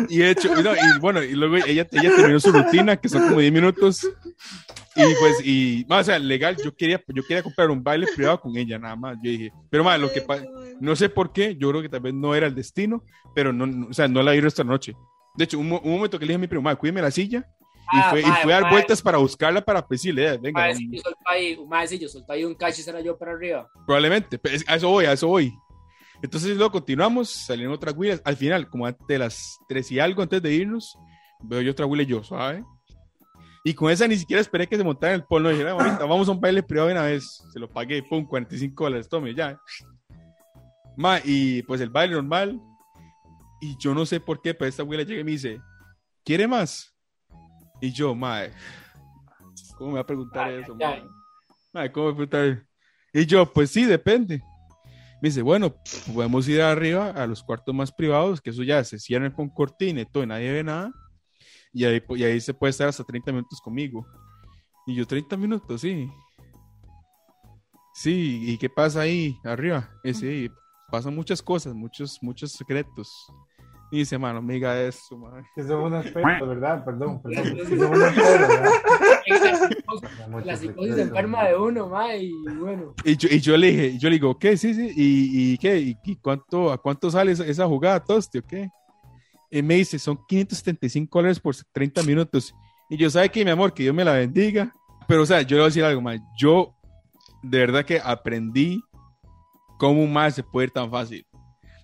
y 0.09 0.21
he 0.21 0.29
hecho, 0.31 0.47
y 0.59 0.63
no, 0.63 0.73
y 0.75 0.99
bueno, 0.99 1.23
y 1.23 1.33
luego 1.33 1.57
ella, 1.57 1.87
ella 1.91 2.15
terminó 2.15 2.39
su 2.39 2.51
rutina, 2.51 2.97
que 2.97 3.09
son 3.09 3.23
como 3.27 3.39
10 3.39 3.51
minutos. 3.51 4.07
Y 4.95 5.15
pues, 5.19 5.45
y, 5.45 5.85
ma, 5.87 5.99
o 5.99 6.03
sea, 6.03 6.19
legal, 6.19 6.57
yo 6.63 6.75
quería, 6.75 7.01
yo 7.07 7.23
quería 7.23 7.43
comprar 7.43 7.69
un 7.69 7.81
baile 7.83 8.07
privado 8.13 8.39
con 8.41 8.55
ella, 8.57 8.77
nada 8.77 8.95
más. 8.95 9.17
Yo 9.23 9.31
dije, 9.31 9.51
pero 9.69 9.83
más, 9.83 9.99
lo 9.99 10.11
que 10.11 10.21
pasa, 10.21 10.43
no 10.79 10.95
sé 10.95 11.09
por 11.09 11.31
qué, 11.31 11.55
yo 11.55 11.69
creo 11.69 11.81
que 11.81 11.89
tal 11.89 12.01
vez 12.01 12.13
no 12.13 12.35
era 12.35 12.47
el 12.47 12.55
destino, 12.55 13.03
pero 13.33 13.53
no, 13.53 13.65
no- 13.65 13.87
o 13.87 13.93
sea, 13.93 14.07
no 14.07 14.21
la 14.21 14.31
vi 14.33 14.39
esta 14.45 14.63
noche. 14.63 14.93
De 15.35 15.45
hecho, 15.45 15.57
un, 15.59 15.71
un 15.71 15.91
momento 15.91 16.19
que 16.19 16.25
le 16.25 16.31
dije 16.31 16.35
a 16.35 16.39
mi 16.39 16.47
primo, 16.47 16.75
cuídeme 16.77 17.01
la 17.01 17.11
silla, 17.11 17.45
y 17.93 17.97
Ah, 17.97 18.07
fue, 18.09 18.21
y 18.21 18.25
mae, 18.25 18.41
fue 18.43 18.51
a 18.53 18.55
dar 18.55 18.63
mae. 18.63 18.71
vueltas 18.71 19.01
para 19.01 19.17
buscarla 19.17 19.61
para 19.61 19.85
decirle, 19.89 20.33
eh, 20.33 20.37
venga, 20.41 20.61
Mae, 20.61 20.75
si 20.75 20.89
yo 20.91 21.01
solto 21.01 21.19
ahí, 21.25 21.57
mae, 21.67 21.87
si 21.87 21.99
yo 21.99 22.07
solto 22.09 22.31
ahí 22.33 22.43
un 22.45 22.55
cacho, 22.55 22.81
será 22.81 22.99
yo 23.01 23.17
para 23.17 23.31
arriba. 23.33 23.69
Probablemente, 23.85 24.37
pero 24.37 24.55
es- 24.55 24.67
a 24.67 24.75
eso 24.75 24.89
voy, 24.89 25.05
a 25.05 25.13
eso 25.13 25.27
voy. 25.27 25.53
Entonces 26.21 26.55
luego 26.55 26.71
continuamos, 26.71 27.29
salieron 27.29 27.73
otras 27.73 27.95
huilas. 27.97 28.21
Al 28.23 28.35
final, 28.37 28.69
como 28.69 28.85
antes 28.85 29.05
de 29.07 29.17
las 29.17 29.57
3 29.67 29.91
y 29.91 29.99
algo 29.99 30.21
antes 30.21 30.41
de 30.41 30.53
irnos, 30.53 30.97
veo 31.43 31.61
yo 31.61 31.71
otra 31.71 31.85
huila 31.85 32.03
y 32.03 32.07
yo, 32.07 32.23
¿sabe? 32.23 32.63
Y 33.63 33.73
con 33.73 33.91
esa 33.91 34.07
ni 34.07 34.15
siquiera 34.17 34.41
esperé 34.41 34.67
que 34.67 34.77
se 34.77 34.83
montara 34.83 35.13
en 35.13 35.21
el 35.21 35.25
polo. 35.27 35.49
Dije, 35.49 35.67
"Ah, 35.69 35.75
mamita, 35.75 36.05
vamos 36.05 36.27
a 36.27 36.31
un 36.31 36.39
baile 36.41 36.63
privado 36.63 36.87
de 36.87 36.93
una 36.95 37.03
vez. 37.03 37.43
Se 37.51 37.59
lo 37.59 37.67
pagué, 37.69 38.01
pum, 38.03 38.25
45 38.25 38.83
dólares, 38.85 39.07
tome, 39.09 39.33
ya. 39.35 39.59
Ma, 40.97 41.19
y 41.23 41.61
pues 41.63 41.79
el 41.81 41.89
baile 41.89 42.15
normal. 42.15 42.59
Y 43.61 43.75
yo 43.77 43.93
no 43.93 44.05
sé 44.05 44.19
por 44.19 44.41
qué, 44.41 44.53
pero 44.55 44.69
esta 44.69 44.83
huila 44.83 45.03
llega 45.03 45.21
y 45.21 45.23
me 45.23 45.31
dice, 45.31 45.61
¿quiere 46.25 46.47
más? 46.47 46.95
Y 47.79 47.91
yo, 47.91 48.15
ma, 48.15 48.41
¿cómo 49.77 49.91
me 49.91 49.95
va 49.95 50.01
a 50.01 50.05
preguntar 50.05 50.49
Ay, 50.49 50.61
eso, 50.61 50.75
ay, 50.79 51.03
ma? 51.73 51.81
ay. 51.81 51.89
¿cómo 51.91 52.07
me 52.07 52.13
preguntar? 52.13 52.65
Y 53.13 53.25
yo, 53.27 53.51
pues 53.51 53.69
sí, 53.71 53.85
depende. 53.85 54.41
Me 55.21 55.29
dice, 55.29 55.43
bueno, 55.43 55.75
podemos 56.13 56.47
ir 56.47 56.61
arriba 56.61 57.11
a 57.11 57.27
los 57.27 57.43
cuartos 57.43 57.75
más 57.75 57.91
privados, 57.91 58.41
que 58.41 58.49
eso 58.49 58.63
ya 58.63 58.83
se 58.83 58.97
cierran 58.97 59.31
con 59.31 59.49
cortina 59.49 60.01
y 60.01 60.05
todo, 60.05 60.23
y 60.23 60.27
nadie 60.27 60.51
ve 60.51 60.63
nada. 60.63 60.91
Y 61.71 61.85
ahí, 61.85 62.01
y 62.09 62.23
ahí 62.23 62.41
se 62.41 62.53
puede 62.53 62.71
estar 62.71 62.87
hasta 62.87 63.03
30 63.03 63.31
minutos 63.31 63.61
conmigo. 63.61 64.05
Y 64.87 64.95
yo, 64.95 65.05
30 65.05 65.37
minutos, 65.37 65.81
sí. 65.81 66.09
Sí, 67.93 68.51
¿y 68.51 68.57
qué 68.57 68.67
pasa 68.67 69.01
ahí 69.01 69.37
arriba? 69.43 69.91
Sí, 70.13 70.49
pasan 70.89 71.15
muchas 71.15 71.41
cosas, 71.41 71.75
muchos, 71.75 72.17
muchos 72.21 72.53
secretos. 72.53 73.27
Y 73.91 73.99
dice, 73.99 74.17
mano, 74.17 74.41
me 74.41 74.53
diga 74.53 74.81
eso, 74.81 75.17
man. 75.17 75.45
Que 75.53 75.63
son 75.63 75.83
unas 75.83 76.05
pedas, 76.11 76.47
¿verdad? 76.47 76.85
Perdón, 76.85 77.21
perdón. 77.21 77.55
Que 77.55 77.77
son 77.77 77.93
unas 77.93 78.13
pedas, 78.13 78.39
¿verdad? 78.39 78.71
La 80.45 80.55
psicosis 80.55 80.97
enferma 80.97 81.43
de 81.43 81.57
uno, 81.57 81.89
mae, 81.89 82.23
y 82.23 82.33
bueno. 82.57 82.95
Y 83.03 83.17
yo, 83.17 83.27
y 83.29 83.39
yo 83.39 83.57
le 83.57 83.67
dije, 83.67 83.97
yo 83.99 84.09
le 84.09 84.15
digo, 84.15 84.39
¿qué? 84.39 84.55
Sí, 84.55 84.73
sí, 84.73 84.91
¿y, 84.95 85.53
y 85.53 85.57
qué? 85.57 85.77
¿Y, 85.77 85.97
y 86.05 86.15
cuánto, 86.15 86.71
a 86.71 86.77
cuánto 86.77 87.11
sale 87.11 87.33
esa, 87.33 87.45
esa 87.45 87.67
jugada, 87.67 88.01
Tosti, 88.01 88.39
o 88.39 88.43
qué? 88.43 88.69
Y 89.49 89.61
me 89.61 89.75
dice, 89.75 89.99
son 89.99 90.17
575 90.25 91.19
dólares 91.19 91.39
por 91.39 91.53
30 91.73 92.03
minutos. 92.03 92.55
Y 92.89 92.95
yo, 92.95 93.09
¿sabe 93.09 93.29
qué, 93.29 93.43
mi 93.43 93.51
amor? 93.51 93.73
Que 93.73 93.83
Dios 93.83 93.93
me 93.93 94.05
la 94.05 94.13
bendiga. 94.13 94.73
Pero, 95.07 95.23
o 95.23 95.25
sea, 95.25 95.41
yo 95.41 95.57
le 95.57 95.61
voy 95.61 95.65
a 95.65 95.67
decir 95.67 95.83
algo 95.83 96.01
más. 96.01 96.21
Yo, 96.37 96.73
de 97.43 97.59
verdad 97.59 97.83
que 97.83 97.99
aprendí 98.01 98.81
cómo 99.77 100.07
más 100.07 100.35
se 100.35 100.43
puede 100.43 100.67
ir 100.67 100.71
tan 100.71 100.89
fácil. 100.89 101.25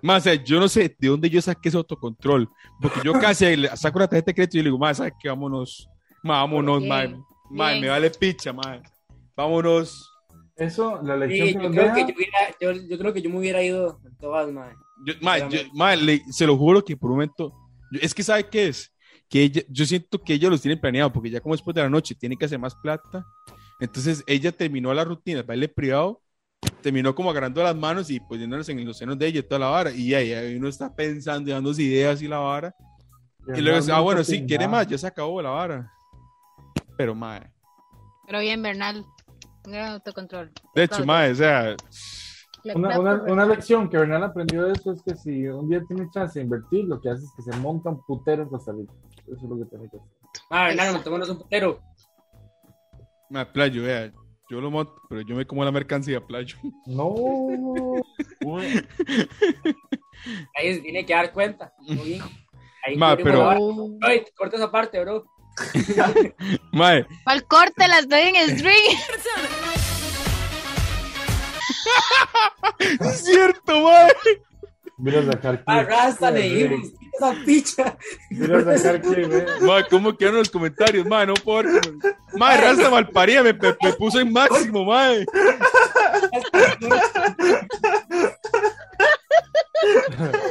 Más, 0.02 0.22
o 0.22 0.24
sea, 0.26 0.36
yo 0.36 0.60
no 0.60 0.68
sé 0.68 0.96
de 1.00 1.08
dónde 1.08 1.30
yo 1.30 1.42
saqué 1.42 1.70
ese 1.70 1.78
autocontrol. 1.78 2.50
Porque 2.82 3.00
yo 3.04 3.14
casi 3.14 3.46
saco 3.76 4.00
la 4.00 4.08
tarjeta 4.08 4.32
de 4.32 4.36
crédito 4.36 4.58
y 4.58 4.62
le 4.62 4.66
digo, 4.66 4.78
más, 4.78 4.98
¿sabes 4.98 5.14
qué? 5.20 5.30
Vámonos. 5.30 5.90
Ma, 6.24 6.36
vámonos, 6.42 6.82
bien. 6.82 7.24
me 7.50 7.88
vale 7.88 8.10
picha, 8.12 8.52
ma. 8.54 8.82
Vámonos. 9.36 10.14
Eso, 10.56 11.00
la 11.04 11.14
Sí, 11.14 11.20
lección 11.40 11.48
que 11.62 11.68
yo, 11.68 11.72
creo 11.72 11.94
que 11.94 12.02
yo, 12.02 12.16
hubiera, 12.16 12.38
yo, 12.60 12.72
yo 12.90 12.98
creo 12.98 13.14
que 13.14 13.22
yo 13.22 13.30
me 13.30 13.38
hubiera 13.38 13.62
ido 13.62 14.00
en 14.04 14.18
todas, 14.18 14.52
mae. 14.52 14.74
Yo, 15.06 15.14
ma, 15.22 15.38
yo- 15.38 15.48
Dígame. 15.50 15.70
ma, 15.74 15.96
le- 15.96 16.24
se 16.32 16.48
lo 16.48 16.58
juro 16.58 16.84
que 16.84 16.98
por 16.98 17.12
un 17.12 17.18
momento, 17.18 17.54
yo- 17.92 18.00
es 18.02 18.14
que 18.16 18.24
sabe 18.24 18.50
qué 18.50 18.68
es, 18.70 18.92
que 19.30 19.44
ella, 19.44 19.62
yo 19.70 19.86
siento 19.86 20.20
que 20.20 20.34
ellos 20.34 20.50
los 20.50 20.62
tienen 20.62 20.80
planeado, 20.80 21.14
porque 21.14 21.30
ya 21.30 21.40
como 21.42 21.54
después 21.54 21.76
de 21.76 21.82
la 21.84 21.90
noche 21.90 22.16
tiene 22.16 22.36
que 22.36 22.46
hacer 22.46 22.58
más 22.58 22.74
plata, 22.76 23.24
entonces 23.80 24.24
ella 24.26 24.52
terminó 24.52 24.92
la 24.96 25.04
rutina, 25.06 25.42
el 25.42 25.46
baile 25.46 25.68
privado, 25.70 26.22
terminó 26.82 27.14
como 27.14 27.32
agarrando 27.32 27.64
las 27.64 27.76
manos 27.76 28.10
y 28.10 28.22
yéndonos 28.30 28.68
en 28.70 28.86
los 28.86 28.98
senos 28.98 29.18
de 29.18 29.28
ella 29.28 29.40
y 29.40 29.44
toda 29.44 29.60
la 29.60 29.68
vara, 29.68 29.92
y 29.92 30.14
ahí, 30.14 30.34
ahí 30.34 30.56
uno 30.56 30.68
está 30.68 30.94
pensando 30.94 31.50
y 31.50 31.54
dándose 31.54 31.84
ideas 31.84 32.22
y 32.22 32.28
la 32.28 32.40
vara, 32.40 32.76
y 33.56 33.62
luego 33.62 33.78
dice, 33.80 33.92
ah, 33.92 34.02
bueno, 34.02 34.24
sí, 34.24 34.46
quiere 34.46 34.68
más, 34.68 34.88
ya 34.88 34.98
se 34.98 35.08
acabó 35.08 35.42
la 35.42 35.50
vara, 35.50 35.92
pero 36.98 37.16
ma, 37.16 37.40
Pero 38.26 38.40
bien, 38.40 38.62
Bernal. 38.62 39.06
Un 39.66 39.72
gran 39.72 39.94
autocontrol. 39.94 40.52
de 40.76 40.84
hecho, 40.84 41.06
ma, 41.06 41.26
o 41.26 41.36
sea, 41.36 41.76
Una, 42.76 43.00
una, 43.00 43.14
una 43.24 43.46
lección 43.46 43.90
que 43.90 43.98
Bernal 43.98 44.24
aprendió 44.24 44.66
de 44.66 44.74
eso 44.74 44.92
es 44.92 45.02
que 45.02 45.16
si 45.16 45.48
un 45.48 45.70
día 45.70 45.82
tiene 45.88 46.10
chance 46.10 46.40
de 46.40 46.44
invertir, 46.44 46.86
lo 46.86 47.00
que 47.00 47.10
hace 47.10 47.24
es 47.24 47.32
que 47.36 47.42
se 47.44 47.58
monta 47.60 47.90
un 47.90 48.02
putero 48.06 48.44
en 48.44 48.50
Costa 48.50 48.72
Rica. 48.74 48.94
Eso 49.28 49.44
es 49.44 49.50
lo 49.50 49.58
que 49.58 49.66
tiene 49.66 49.90
que 49.90 49.98
hacer. 49.98 50.10
Mae, 50.50 50.68
Bernardo, 50.70 50.94
montémonos 50.94 51.30
un 51.30 51.38
putero. 51.38 51.80
ma, 53.30 53.46
playo, 53.46 53.84
vea, 53.84 54.12
yo 54.50 54.62
lo 54.62 54.72
monto, 54.72 55.02
pero 55.10 55.22
yo 55.22 55.36
me 55.36 55.46
como 55.46 55.66
la 55.66 55.72
mercancía, 55.72 56.26
playo. 56.26 56.58
No. 56.86 57.14
Ahí 60.56 60.76
se 60.76 60.82
tiene 60.82 61.06
que 61.06 61.14
dar 61.14 61.32
cuenta. 61.34 61.74
Muy 61.80 61.96
bien. 61.96 62.22
Ahí 62.86 62.96
Ma, 62.96 63.18
pero-. 63.18 63.98
Ay, 64.02 64.24
corta 64.36 64.56
esa 64.56 64.72
parte, 64.72 65.00
bro. 65.02 65.26
Ma, 66.72 67.06
¿Cuál 67.24 67.46
corte? 67.46 67.88
Las 67.88 68.08
doy 68.08 68.22
en 68.22 68.58
string. 68.58 68.98
es 73.02 73.26
cierto, 73.26 73.82
ma. 73.82 74.08
Mira 74.98 75.20
a 75.20 75.24
sacar 75.26 75.64
A 75.66 75.78
clip. 75.78 75.90
Rasta 75.90 76.32
le 76.32 76.42
Sí, 76.42 76.50
dijimos, 76.50 76.90
quita 77.00 77.32
esa 77.32 77.46
picha. 77.46 77.98
Mira 78.32 78.58
a 78.60 78.78
sacar 78.78 79.02
clip, 79.02 79.32
eh. 79.32 79.46
Ma, 79.62 79.84
¿cómo 79.88 80.18
quedaron 80.18 80.40
los 80.40 80.50
comentarios? 80.50 81.06
Ma, 81.06 81.26
no 81.26 81.36
puedo. 81.36 81.70
Ma, 82.34 82.58
Rasta 82.58 82.90
Malparía 82.90 83.44
me, 83.44 83.54
me, 83.54 83.76
me 83.82 83.94
puso 83.94 84.20
en 84.20 84.32
máximo, 84.34 84.86
ma. 84.86 85.10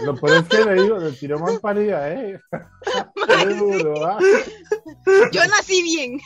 Lo 0.04 0.14
peor 0.16 0.36
es 0.38 0.44
que 0.44 0.64
le 0.64 0.82
digo, 0.82 0.98
le 0.98 1.12
tiró 1.12 1.38
mal 1.40 1.58
parida, 1.60 2.12
eh. 2.12 2.40
Qué 3.26 3.46
duro, 3.54 4.06
¿ah? 4.06 4.18
Yo 5.32 5.40
nací 5.48 5.82
bien. 5.82 6.20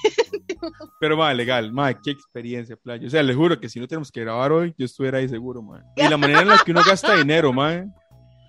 Pero, 1.01 1.17
ma, 1.17 1.33
legal, 1.33 1.73
ma, 1.73 1.95
qué 1.95 2.11
experiencia, 2.11 2.77
playa. 2.77 3.07
O 3.07 3.11
sea, 3.11 3.23
le 3.23 3.35
juro 3.35 3.59
que 3.59 3.69
si 3.71 3.81
no 3.81 3.89
tenemos 3.89 4.13
que 4.13 4.21
grabar 4.21 4.53
hoy, 4.53 4.75
yo 4.77 4.85
estuviera 4.85 5.19
ahí 5.19 5.29
seguro, 5.29 5.63
ma. 5.63 5.83
Y 5.97 6.07
la 6.07 6.19
manera 6.19 6.43
en 6.43 6.49
la 6.49 6.59
que 6.59 6.73
uno 6.73 6.83
gasta 6.87 7.17
dinero, 7.17 7.53
ma. 7.53 7.85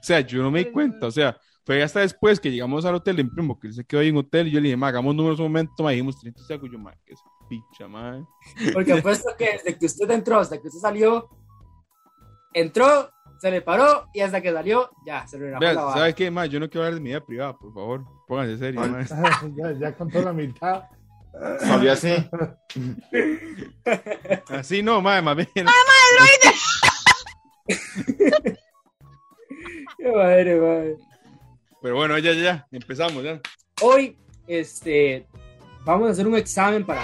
O 0.01 0.03
sea, 0.03 0.19
yo 0.21 0.41
no 0.41 0.49
me 0.49 0.63
di 0.63 0.71
cuenta, 0.71 1.05
o 1.05 1.11
sea, 1.11 1.37
fue 1.63 1.83
hasta 1.83 1.99
después 1.99 2.39
que 2.39 2.49
llegamos 2.49 2.83
al 2.85 2.95
hotel 2.95 3.17
de 3.17 3.23
mi 3.23 3.29
primo, 3.29 3.59
que 3.59 3.67
él 3.67 3.73
se 3.73 3.85
quedó 3.85 4.01
ahí 4.01 4.07
en 4.07 4.17
hotel, 4.17 4.47
y 4.47 4.51
yo 4.51 4.59
le 4.59 4.63
dije, 4.63 4.77
ma, 4.77 4.87
hagamos 4.87 5.13
números 5.13 5.39
un 5.39 5.45
momento, 5.45 5.83
ma, 5.83 5.91
dijimos 5.91 6.19
300 6.19 6.49
y 6.49 6.53
algo, 6.53 6.65
y 6.65 6.71
yo, 6.71 6.79
ma, 6.79 6.95
qué 7.05 7.13
es 7.13 7.19
picha, 7.47 7.87
ma. 7.87 8.25
Porque 8.73 8.93
apuesto 8.93 9.29
que 9.37 9.51
desde 9.51 9.77
que 9.77 9.85
usted 9.85 10.09
entró 10.09 10.39
hasta 10.39 10.59
que 10.59 10.67
usted 10.67 10.79
salió, 10.79 11.29
entró, 12.53 13.11
se 13.39 13.51
le 13.51 13.61
paró 13.61 14.07
y 14.11 14.21
hasta 14.21 14.41
que 14.41 14.51
salió, 14.51 14.89
ya, 15.05 15.27
se 15.27 15.37
le 15.37 15.57
Vea, 15.59 15.73
la. 15.73 15.93
¿sabes 15.93 16.15
qué, 16.15 16.31
ma? 16.31 16.47
Yo 16.47 16.59
no 16.59 16.67
quiero 16.67 16.85
hablar 16.85 16.95
de 16.95 17.01
mi 17.01 17.09
vida 17.09 17.23
privada, 17.23 17.55
por 17.55 17.73
favor. 17.73 18.05
Pónganse 18.27 18.57
serio, 18.57 18.81
ma. 18.81 19.03
ya, 19.55 19.71
ya 19.79 19.95
contó 19.95 20.21
la 20.21 20.33
mitad. 20.33 20.83
Salió 21.59 21.91
así. 21.93 22.13
Así 24.49 24.83
no, 24.83 25.01
ma, 25.01 25.21
más 25.21 25.35
bien. 25.35 25.67
Qué 30.01 30.11
madre, 30.11 30.59
madre. 30.59 30.97
Pero 31.81 31.95
bueno, 31.95 32.17
ya, 32.17 32.33
ya, 32.33 32.41
ya, 32.41 32.67
empezamos, 32.71 33.23
ya. 33.23 33.39
Hoy, 33.81 34.17
este, 34.47 35.27
vamos 35.85 36.07
a 36.07 36.11
hacer 36.11 36.25
un 36.27 36.35
examen 36.35 36.83
para, 36.83 37.03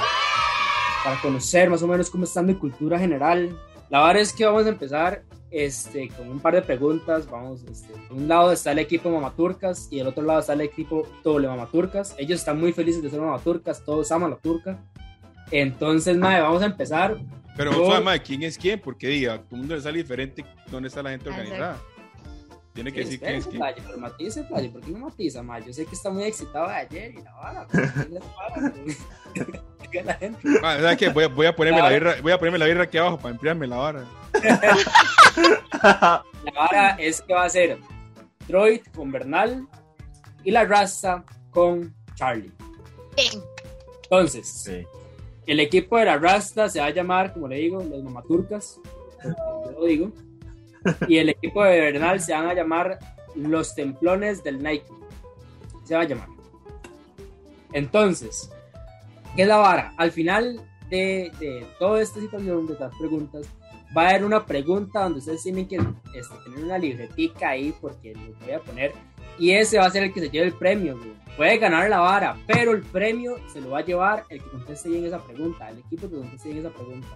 para 1.04 1.22
conocer 1.22 1.70
más 1.70 1.84
o 1.84 1.88
menos 1.88 2.10
cómo 2.10 2.24
está 2.24 2.42
mi 2.42 2.56
cultura 2.56 2.98
general. 2.98 3.56
La 3.90 4.00
verdad 4.04 4.22
es 4.24 4.34
que 4.34 4.46
vamos 4.46 4.66
a 4.66 4.70
empezar 4.70 5.24
este, 5.52 6.10
con 6.10 6.28
un 6.30 6.40
par 6.40 6.56
de 6.56 6.62
preguntas. 6.64 7.30
Vamos, 7.30 7.64
este, 7.70 7.94
de 7.94 8.14
un 8.14 8.28
lado 8.28 8.52
está 8.52 8.72
el 8.72 8.80
equipo 8.80 9.10
Mamaturcas 9.12 9.88
y 9.92 9.98
del 10.00 10.08
otro 10.08 10.24
lado 10.24 10.40
está 10.40 10.54
el 10.54 10.62
equipo 10.62 11.08
Doble 11.24 11.48
Mamaturcas. 11.48 12.16
Ellos 12.18 12.40
están 12.40 12.60
muy 12.60 12.74
felices 12.74 13.04
de 13.04 13.12
ser 13.12 13.22
Mamaturcas, 13.22 13.86
todos 13.86 14.12
aman 14.12 14.32
la 14.32 14.38
turca. 14.38 14.80
Entonces, 15.52 16.18
madre, 16.18 16.42
vamos 16.42 16.64
a 16.64 16.66
empezar. 16.66 17.18
Pero, 17.56 17.72
Yo- 17.72 17.84
o 17.84 17.92
sea, 17.92 18.02
ma, 18.02 18.18
¿quién 18.18 18.42
es 18.44 18.58
quién? 18.58 18.80
Porque 18.80 19.08
diga, 19.08 19.38
todo 19.38 19.48
el 19.52 19.58
mundo 19.60 19.76
le 19.76 19.82
sale 19.82 20.00
diferente 20.00 20.44
dónde 20.72 20.90
está 20.90 21.04
la 21.04 21.12
gente 21.12 21.30
Exacto. 21.30 21.97
Tiene 22.78 22.94
que 22.94 23.00
decir 23.00 23.20
quién 23.20 23.36
es. 23.38 23.48
Playa, 23.48 23.82
pero 23.84 23.98
matice, 23.98 24.44
¿por 24.44 24.62
qué 24.62 24.92
no 24.92 25.00
matiza, 25.00 25.42
ma? 25.42 25.58
Yo 25.58 25.74
sé 25.74 25.84
que 25.88 25.96
está 25.96 26.12
muy 26.12 26.26
excitado 26.26 26.68
de 26.68 26.76
ayer 26.76 27.12
y 27.16 27.24
la 27.24 27.34
vara. 27.34 27.68
Que 29.92 30.04
la 30.04 30.14
gente 30.16 30.38
Ma, 30.62 30.76
¿sabes 30.76 30.98
qué? 30.98 31.10
Voy 31.10 31.24
a, 31.24 31.28
voy 31.30 31.46
a 31.48 31.56
ponerme 31.56 31.82
la 31.82 31.90
birra, 31.90 32.16
voy 32.22 32.32
a 32.34 32.38
ponerme 32.38 32.60
la 32.60 32.66
birra 32.66 32.84
aquí 32.84 32.98
abajo 33.00 33.18
para 33.18 33.34
enfriarme 33.34 33.66
la 33.66 33.78
vara. 33.78 34.06
La 35.82 36.24
vara 36.54 36.90
es 37.00 37.22
que 37.22 37.34
va 37.34 37.46
a 37.46 37.50
ser 37.50 37.80
Troy 38.48 38.80
con 38.96 39.12
Bernal 39.12 39.68
y 40.44 40.52
la 40.52 40.66
Rasta 40.66 41.24
con 41.52 41.96
Charlie. 42.16 42.52
Entonces, 44.04 44.48
Sí. 44.64 44.86
el 45.46 45.60
equipo 45.60 45.98
de 45.98 46.06
la 46.06 46.18
Rasta 46.18 46.70
se 46.70 46.80
va 46.80 46.86
a 46.88 46.92
llamar, 46.92 47.34
como 47.34 47.48
le 47.48 47.56
digo, 47.58 47.84
los 47.84 48.04
Mamaturcas. 48.04 48.80
Yo 49.24 49.72
lo 49.72 49.86
digo. 49.86 50.12
Y 51.08 51.18
el 51.18 51.30
equipo 51.30 51.64
de 51.64 51.80
Bernal 51.80 52.20
se 52.20 52.34
van 52.34 52.48
a 52.48 52.54
llamar 52.54 53.00
los 53.36 53.76
Templones 53.76 54.44
del 54.44 54.62
Nike. 54.62 54.86
Se 55.84 55.96
va 55.96 56.02
a 56.02 56.06
llamar. 56.06 56.30
Entonces, 57.74 58.50
¿qué 59.36 59.44
es 59.44 59.48
la 59.48 59.58
vara? 59.58 59.94
Al 59.98 60.12
final 60.12 60.62
de, 60.90 61.32
de 61.40 61.66
toda 61.80 62.02
esta 62.02 62.20
situación, 62.20 62.68
de 62.68 62.74
estas 62.74 62.96
preguntas, 62.98 63.48
va 63.96 64.04
a 64.04 64.10
haber 64.10 64.26
una 64.26 64.46
pregunta 64.46 65.04
donde 65.04 65.20
ustedes 65.20 65.44
tienen 65.44 65.68
que 65.68 65.78
este, 66.14 66.36
tener 66.44 66.64
una 66.64 66.78
libretica 66.78 67.50
ahí 67.50 67.74
porque 67.80 68.14
lo 68.14 68.46
voy 68.46 68.52
a 68.52 68.60
poner 68.60 68.94
y 69.40 69.52
ese 69.52 69.78
va 69.78 69.86
a 69.86 69.92
ser 69.92 70.04
el 70.04 70.14
que 70.14 70.22
se 70.22 70.30
lleve 70.30 70.48
el 70.48 70.54
premio. 70.54 70.98
Puede 71.36 71.58
ganar 71.58 71.90
la 71.90 72.00
vara, 72.00 72.38
pero 72.48 72.72
el 72.72 72.82
premio 72.82 73.38
se 73.54 73.62
lo 73.62 73.72
va 73.72 73.80
a 73.80 73.86
llevar 73.86 74.26
el 74.30 74.42
que 74.42 74.50
conteste 74.50 74.90
bien 74.90 75.06
esa 75.06 75.24
pregunta, 75.24 75.70
el 75.70 75.80
equipo 75.80 76.10
que 76.10 76.16
conteste 76.16 76.50
bien 76.50 76.66
esa 76.66 76.74
pregunta. 76.74 77.08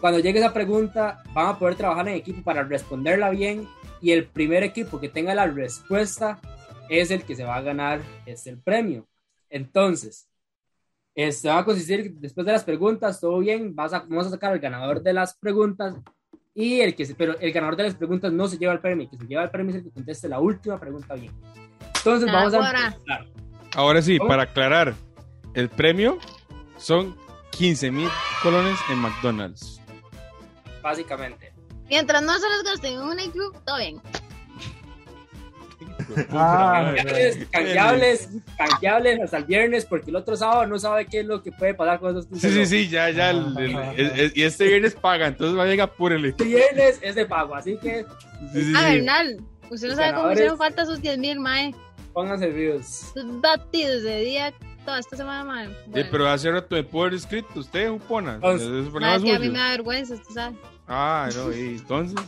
Cuando 0.00 0.18
llegue 0.18 0.38
esa 0.38 0.52
pregunta, 0.52 1.22
van 1.34 1.48
a 1.48 1.58
poder 1.58 1.74
trabajar 1.74 2.08
en 2.08 2.14
equipo 2.14 2.42
para 2.42 2.62
responderla 2.62 3.30
bien 3.30 3.68
y 4.00 4.12
el 4.12 4.24
primer 4.24 4.62
equipo 4.62 4.98
que 4.98 5.08
tenga 5.08 5.34
la 5.34 5.46
respuesta 5.46 6.40
es 6.88 7.10
el 7.10 7.22
que 7.22 7.36
se 7.36 7.44
va 7.44 7.56
a 7.56 7.62
ganar 7.62 8.00
este, 8.26 8.50
el 8.50 8.58
premio. 8.58 9.06
Entonces, 9.50 10.26
este 11.14 11.48
va 11.48 11.58
a 11.58 11.64
consistir, 11.64 12.14
después 12.14 12.46
de 12.46 12.52
las 12.52 12.64
preguntas, 12.64 13.20
todo 13.20 13.38
bien, 13.40 13.74
vas 13.74 13.92
a, 13.92 14.00
vamos 14.00 14.26
a 14.26 14.30
sacar 14.30 14.52
al 14.52 14.58
ganador 14.58 15.02
de 15.02 15.12
las 15.12 15.36
preguntas 15.36 15.96
y 16.54 16.80
el 16.80 16.94
que 16.94 17.04
se, 17.04 17.14
pero 17.14 17.38
el 17.38 17.52
ganador 17.52 17.76
de 17.76 17.84
las 17.84 17.94
preguntas 17.94 18.32
no 18.32 18.48
se 18.48 18.58
lleva 18.58 18.72
el 18.72 18.80
premio, 18.80 19.04
el 19.04 19.10
que 19.10 19.18
se 19.18 19.26
lleva 19.26 19.44
el 19.44 19.50
premio 19.50 19.70
es 19.70 19.76
el 19.76 19.84
que 19.84 19.90
conteste 19.90 20.28
la 20.28 20.40
última 20.40 20.78
pregunta 20.78 21.14
bien. 21.14 21.32
Entonces 21.96 22.32
vamos 22.32 22.54
a 22.54 22.56
Ahora. 22.56 22.86
empezar. 22.86 23.26
Ahora 23.74 24.02
sí, 24.02 24.18
¿Cómo? 24.18 24.28
para 24.28 24.44
aclarar, 24.44 24.94
el 25.54 25.68
premio 25.68 26.18
son 26.78 27.16
15 27.50 27.90
mil 27.90 28.08
colones 28.42 28.78
en 28.90 28.98
McDonald's. 28.98 29.79
Básicamente. 30.82 31.52
Mientras 31.88 32.22
no 32.22 32.38
se 32.38 32.48
los 32.48 32.62
gasten 32.62 32.94
en 32.94 33.00
un 33.00 33.16
club, 33.32 33.56
todo 33.64 33.78
bien. 33.78 34.00
Ah, 36.30 36.92
Canjeables, 36.96 37.48
canjeables, 37.50 38.28
canjeables 38.56 39.20
hasta 39.20 39.36
el 39.38 39.44
viernes, 39.44 39.84
porque 39.84 40.10
el 40.10 40.16
otro 40.16 40.36
sábado 40.36 40.66
no 40.66 40.78
sabe 40.78 41.06
qué 41.06 41.20
es 41.20 41.26
lo 41.26 41.42
que 41.42 41.52
puede 41.52 41.74
pasar 41.74 42.00
con 42.00 42.10
esos 42.16 42.26
Sí, 42.40 42.50
sí, 42.50 42.66
sí, 42.66 42.88
ya, 42.88 43.10
ya. 43.10 43.30
el- 43.30 43.56
el- 43.58 43.76
el- 43.96 44.20
el- 44.20 44.32
y 44.34 44.42
este 44.42 44.66
viernes 44.66 44.94
paga, 44.94 45.28
entonces 45.28 45.56
vayan 45.56 45.80
apúrenle. 45.80 46.30
Este 46.30 46.44
viernes 46.44 46.98
es 47.02 47.14
de 47.14 47.26
pago, 47.26 47.54
así 47.54 47.76
que 47.76 48.04
Sí, 48.52 48.64
sí, 48.64 48.72
A 48.76 48.78
sí. 48.80 48.84
Bernal, 48.96 49.40
usted 49.70 49.88
no 49.88 49.96
sabe 49.96 50.14
cómo 50.14 50.32
hicieron 50.32 50.58
falta 50.58 50.86
sus 50.86 51.00
10 51.00 51.18
mil, 51.18 51.38
mae. 51.38 51.74
pónganse 52.12 52.48
vivos. 52.48 53.12
Sus 53.14 53.40
batidos 53.40 54.02
de 54.02 54.20
día 54.20 54.52
toda 54.90 54.98
esta 54.98 55.16
semana. 55.16 55.70
Eh, 55.94 56.04
pero 56.10 56.28
hace 56.28 56.50
rato 56.50 56.74
me 56.74 56.82
pudo 56.82 57.02
haber 57.02 57.14
escrito 57.14 57.60
usted, 57.60 57.88
Jupona. 57.90 58.40
Que 58.40 59.32
a 59.32 59.38
mí 59.38 59.48
me 59.48 59.58
da 59.58 59.70
vergüenza, 59.70 60.14
usted 60.14 60.34
sabe. 60.34 60.56
Ah, 60.88 61.28
no, 61.34 61.52
y 61.52 61.76
entonces. 61.76 62.18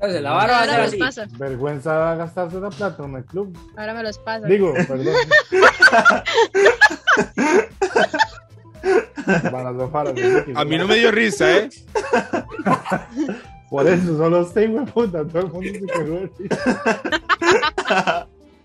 La 0.00 0.32
vara 0.32 0.60
Ahora 0.60 0.72
me 0.72 0.78
los 0.78 0.86
así. 0.88 0.98
pasa. 0.98 1.26
Vergüenza 1.38 2.14
gastarse 2.16 2.60
la 2.60 2.70
plata 2.70 3.04
en 3.04 3.16
el 3.16 3.24
club. 3.24 3.56
Ahora 3.76 3.94
me 3.94 4.02
los 4.02 4.18
pasa. 4.18 4.46
Digo, 4.46 4.72
perdón. 4.74 5.14
A 10.56 10.64
mí 10.64 10.76
no 10.76 10.88
me 10.88 10.96
dio 10.96 11.12
risa, 11.12 11.58
¿eh? 11.58 11.70
Por 13.70 13.86
eso 13.86 14.16
solo 14.16 14.40
usted, 14.40 14.68
güey, 14.70 14.84
puta. 14.86 15.24
Todo 15.24 15.38
el 15.40 15.46
mundo 15.48 15.70
se 15.72 15.86
quedó 15.86 16.24
así. 16.24 16.48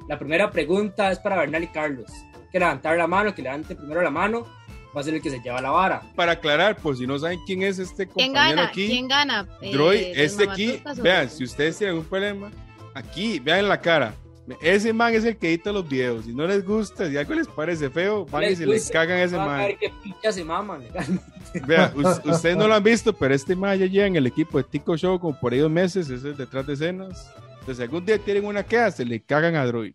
La 0.08 0.18
primera 0.18 0.50
pregunta 0.50 1.12
es 1.12 1.20
para 1.20 1.36
Bernal 1.38 1.64
y 1.64 1.68
Carlos. 1.68 2.10
Que 2.58 2.62
levantar 2.62 2.98
la 2.98 3.06
mano, 3.06 3.36
que 3.36 3.44
levante 3.44 3.76
primero 3.76 4.02
la 4.02 4.10
mano, 4.10 4.48
va 4.96 5.02
a 5.02 5.04
ser 5.04 5.14
el 5.14 5.22
que 5.22 5.30
se 5.30 5.40
lleva 5.42 5.62
la 5.62 5.70
vara. 5.70 6.02
Para 6.16 6.32
aclarar, 6.32 6.76
por 6.78 6.98
si 6.98 7.06
no 7.06 7.20
saben 7.20 7.40
quién 7.46 7.62
es 7.62 7.78
este 7.78 8.08
¿Quién 8.08 8.30
compañero 8.30 8.56
gana? 8.58 8.70
aquí. 8.70 8.88
¿Quién 8.88 9.08
gana? 9.08 9.44
Droid, 9.62 10.08
¿los 10.08 10.18
este 10.18 10.44
aquí, 10.50 10.82
vean, 11.04 11.30
si 11.30 11.44
ustedes 11.44 11.78
tienen 11.78 11.98
algún 11.98 12.10
problema, 12.10 12.52
aquí, 12.96 13.38
vean 13.38 13.70
la 13.70 13.80
cara. 13.80 14.16
Ese 14.60 14.92
man 14.92 15.14
es 15.14 15.24
el 15.24 15.38
que 15.38 15.50
edita 15.50 15.72
los 15.72 15.88
videos. 15.88 16.26
Si 16.26 16.34
no 16.34 16.48
les 16.48 16.66
gusta, 16.66 17.08
si 17.08 17.16
algo 17.16 17.36
les 17.36 17.48
parece 17.48 17.92
feo, 17.92 18.26
van 18.26 18.44
y 18.44 18.48
les 18.48 18.58
se 18.58 18.66
le 18.66 18.74
gusta, 18.74 18.92
cagan 18.94 19.18
a 19.20 19.24
ese 19.24 19.36
Van 19.36 19.46
a 19.46 19.52
man. 19.52 19.58
ver 19.60 19.78
qué 19.78 19.92
picha 20.04 20.32
se 20.32 20.44
maman. 20.44 20.82
legalmente. 20.82 21.24
Vean, 21.68 21.92
us- 21.96 22.22
ustedes 22.26 22.58
no 22.58 22.68
lo 22.68 22.74
han 22.74 22.84
visto, 22.84 23.14
pero 23.14 23.36
este 23.36 23.56
man 23.56 23.78
ya 23.78 23.86
lleva 23.86 24.08
en 24.08 24.16
el 24.16 24.26
equipo 24.26 24.58
de 24.58 24.64
Tico 24.64 24.98
Show 24.98 25.20
como 25.20 25.40
por 25.40 25.54
ahí 25.54 25.60
dos 25.60 25.70
meses, 25.70 26.10
es 26.10 26.24
el 26.24 26.36
detrás 26.36 26.66
de 26.66 26.74
escenas. 26.74 27.32
Entonces, 27.60 27.78
si 27.78 27.84
algún 27.84 28.04
día 28.04 28.18
tienen 28.18 28.46
una 28.46 28.64
queja, 28.64 28.90
se 28.90 29.06
le 29.06 29.22
cagan 29.22 29.56
a 29.58 29.66
Droid. 29.68 29.94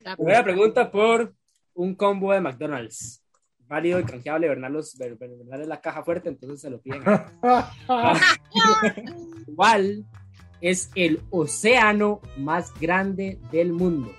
La- 0.00 0.16
Primera 0.16 0.42
pregunta 0.42 0.90
por 0.90 1.32
un 1.74 1.94
combo 1.94 2.32
de 2.32 2.40
McDonald's. 2.40 3.22
Válido 3.66 4.00
y 4.00 4.04
canjeable, 4.04 4.48
Bernal, 4.48 4.76
es 4.76 5.68
la 5.68 5.80
caja 5.80 6.02
fuerte, 6.02 6.28
entonces 6.28 6.60
se 6.60 6.70
lo 6.70 6.80
piden. 6.80 7.04
¿Cuál 9.54 10.04
es 10.60 10.90
el 10.96 11.22
océano 11.30 12.20
más 12.36 12.74
grande 12.80 13.38
del 13.52 13.72
mundo? 13.72 14.12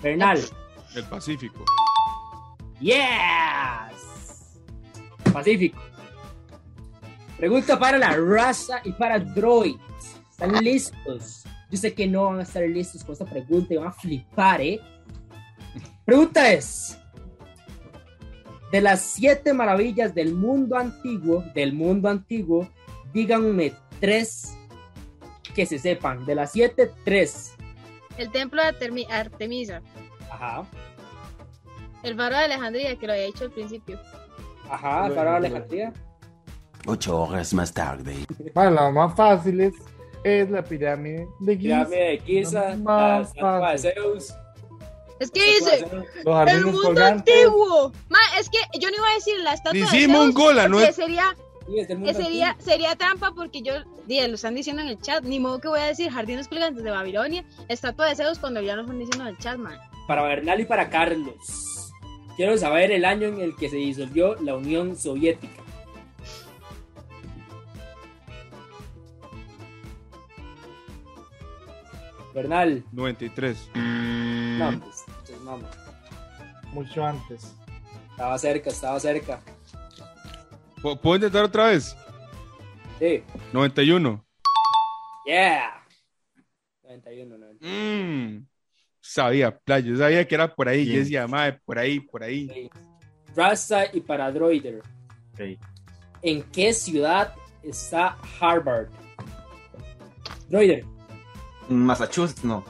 Bernal. 0.00 0.40
El 0.94 1.04
Pacífico. 1.04 1.64
Yes. 2.80 2.94
Pacífico. 5.32 5.80
Pregunta 7.36 7.78
para 7.78 7.98
la 7.98 8.16
raza 8.16 8.80
y 8.84 8.92
para 8.92 9.18
Droid. 9.18 9.76
¿Están 10.30 10.52
listos? 10.62 11.44
Yo 11.70 11.76
sé 11.78 11.92
que 11.94 12.06
no 12.06 12.24
van 12.24 12.38
a 12.40 12.42
estar 12.42 12.62
listos 12.62 13.04
con 13.04 13.12
esta 13.12 13.24
pregunta 13.24 13.74
y 13.74 13.76
van 13.76 13.88
a 13.88 13.92
flipar, 13.92 14.60
¿eh? 14.60 14.80
Pregunta 16.04 16.50
es: 16.52 16.98
De 18.72 18.80
las 18.80 19.00
siete 19.02 19.52
maravillas 19.52 20.14
del 20.14 20.34
mundo 20.34 20.76
antiguo, 20.76 21.44
del 21.54 21.72
mundo 21.74 22.08
antiguo, 22.08 22.68
díganme 23.12 23.72
tres 24.00 24.56
que 25.54 25.66
se 25.66 25.78
sepan. 25.78 26.24
De 26.24 26.34
las 26.34 26.52
siete, 26.52 26.90
tres. 27.04 27.54
El 28.16 28.30
templo 28.30 28.62
de 28.62 28.68
Artemi- 28.70 29.10
Artemisa. 29.10 29.82
Ajá. 30.30 30.64
El 32.02 32.16
faro 32.16 32.36
de 32.36 32.44
Alejandría, 32.44 32.96
que 32.96 33.06
lo 33.06 33.12
había 33.12 33.26
dicho 33.26 33.44
al 33.44 33.50
principio. 33.50 33.98
Ajá, 34.70 35.06
el 35.06 35.12
faro 35.14 35.30
de 35.32 35.36
Alejandría. 35.36 35.92
Ocho 36.86 37.22
horas 37.22 37.52
más 37.52 37.72
tarde. 37.72 38.24
Para 38.54 38.70
las 38.70 38.92
más 38.92 39.14
fáciles 39.14 39.74
es 39.74 39.82
la 40.24 40.62
pirámide 40.64 41.28
de 41.40 41.56
Giza. 41.56 41.84
Pirámide 41.86 42.04
de 42.04 42.18
Giza, 42.20 42.68
la 42.70 42.76
Más 42.76 43.28
estatua 43.28 43.72
de. 43.72 43.78
Zeus. 43.78 44.34
Es 45.20 45.30
que 45.32 45.40
dice, 45.40 45.86
Los 46.24 46.48
el 46.50 46.64
mundo 46.66 46.82
colgantes. 46.82 47.34
antiguo. 47.44 47.92
Ma, 48.08 48.18
es 48.38 48.48
que 48.48 48.58
yo 48.78 48.88
no 48.90 48.96
iba 48.96 49.08
a 49.10 49.14
decir 49.14 49.34
la 49.40 49.52
estatua 49.54 49.80
de 49.80 49.86
Zeus, 49.86 50.08
mongola, 50.08 50.68
¿no 50.68 50.80
es? 50.80 50.94
sería, 50.94 51.36
Sí, 51.66 51.80
es 51.80 51.86
que 51.88 52.14
sería, 52.14 52.56
sería 52.60 52.96
trampa 52.96 53.32
porque 53.34 53.60
yo, 53.60 53.74
dije, 54.06 54.26
lo 54.28 54.36
están 54.36 54.54
diciendo 54.54 54.80
en 54.80 54.88
el 54.88 55.00
chat, 55.00 55.22
ni 55.24 55.38
modo 55.40 55.58
que 55.60 55.68
voy 55.68 55.80
a 55.80 55.84
decir 55.86 56.10
jardines 56.10 56.48
colgantes 56.48 56.82
de 56.82 56.90
Babilonia, 56.90 57.44
estatua 57.68 58.06
de 58.06 58.14
Zeus 58.16 58.38
cuando 58.38 58.62
ya 58.62 58.74
lo 58.76 58.82
están 58.82 58.98
diciendo 58.98 59.24
en 59.28 59.34
el 59.34 59.38
chat, 59.38 59.58
man. 59.58 59.76
Para 60.06 60.22
Bernal 60.22 60.60
y 60.60 60.64
para 60.64 60.88
Carlos. 60.88 61.34
Quiero 62.36 62.56
saber 62.56 62.92
el 62.92 63.04
año 63.04 63.26
en 63.26 63.40
el 63.40 63.56
que 63.56 63.68
se 63.68 63.76
disolvió 63.76 64.36
la 64.36 64.54
Unión 64.56 64.96
Soviética. 64.96 65.62
Bernal. 72.42 72.84
93. 72.92 73.70
No, 73.74 74.80
pues, 74.80 75.04
pues, 75.26 75.40
no. 75.42 75.60
Mucho 76.72 77.04
antes. 77.04 77.54
Estaba 78.10 78.38
cerca, 78.38 78.70
estaba 78.70 79.00
cerca. 79.00 79.40
¿Pu- 80.82 80.98
¿Puedo 81.00 81.16
intentar 81.16 81.44
otra 81.44 81.66
vez? 81.68 81.96
Sí. 82.98 83.22
91. 83.52 84.24
Yeah. 85.26 85.84
91, 86.82 87.38
91. 87.38 87.58
Mm, 88.40 88.46
sabía, 89.00 89.56
playa. 89.58 89.86
Yo 89.86 89.96
sabía 89.96 90.26
que 90.26 90.34
era 90.34 90.54
por 90.54 90.68
ahí. 90.68 90.86
Yo 90.86 90.98
decía, 90.98 91.26
madre, 91.26 91.60
por 91.64 91.78
ahí, 91.78 92.00
por 92.00 92.22
ahí. 92.22 92.48
Sí. 92.48 92.70
Rasta 93.36 93.86
y 93.94 94.00
para 94.00 94.30
Droider. 94.32 94.82
Ok. 95.34 95.40
¿En 96.22 96.42
qué 96.50 96.72
ciudad 96.72 97.34
está 97.62 98.16
Harvard? 98.40 98.88
Droider. 100.48 100.84
Massachusetts, 101.68 102.44
no. 102.44 102.64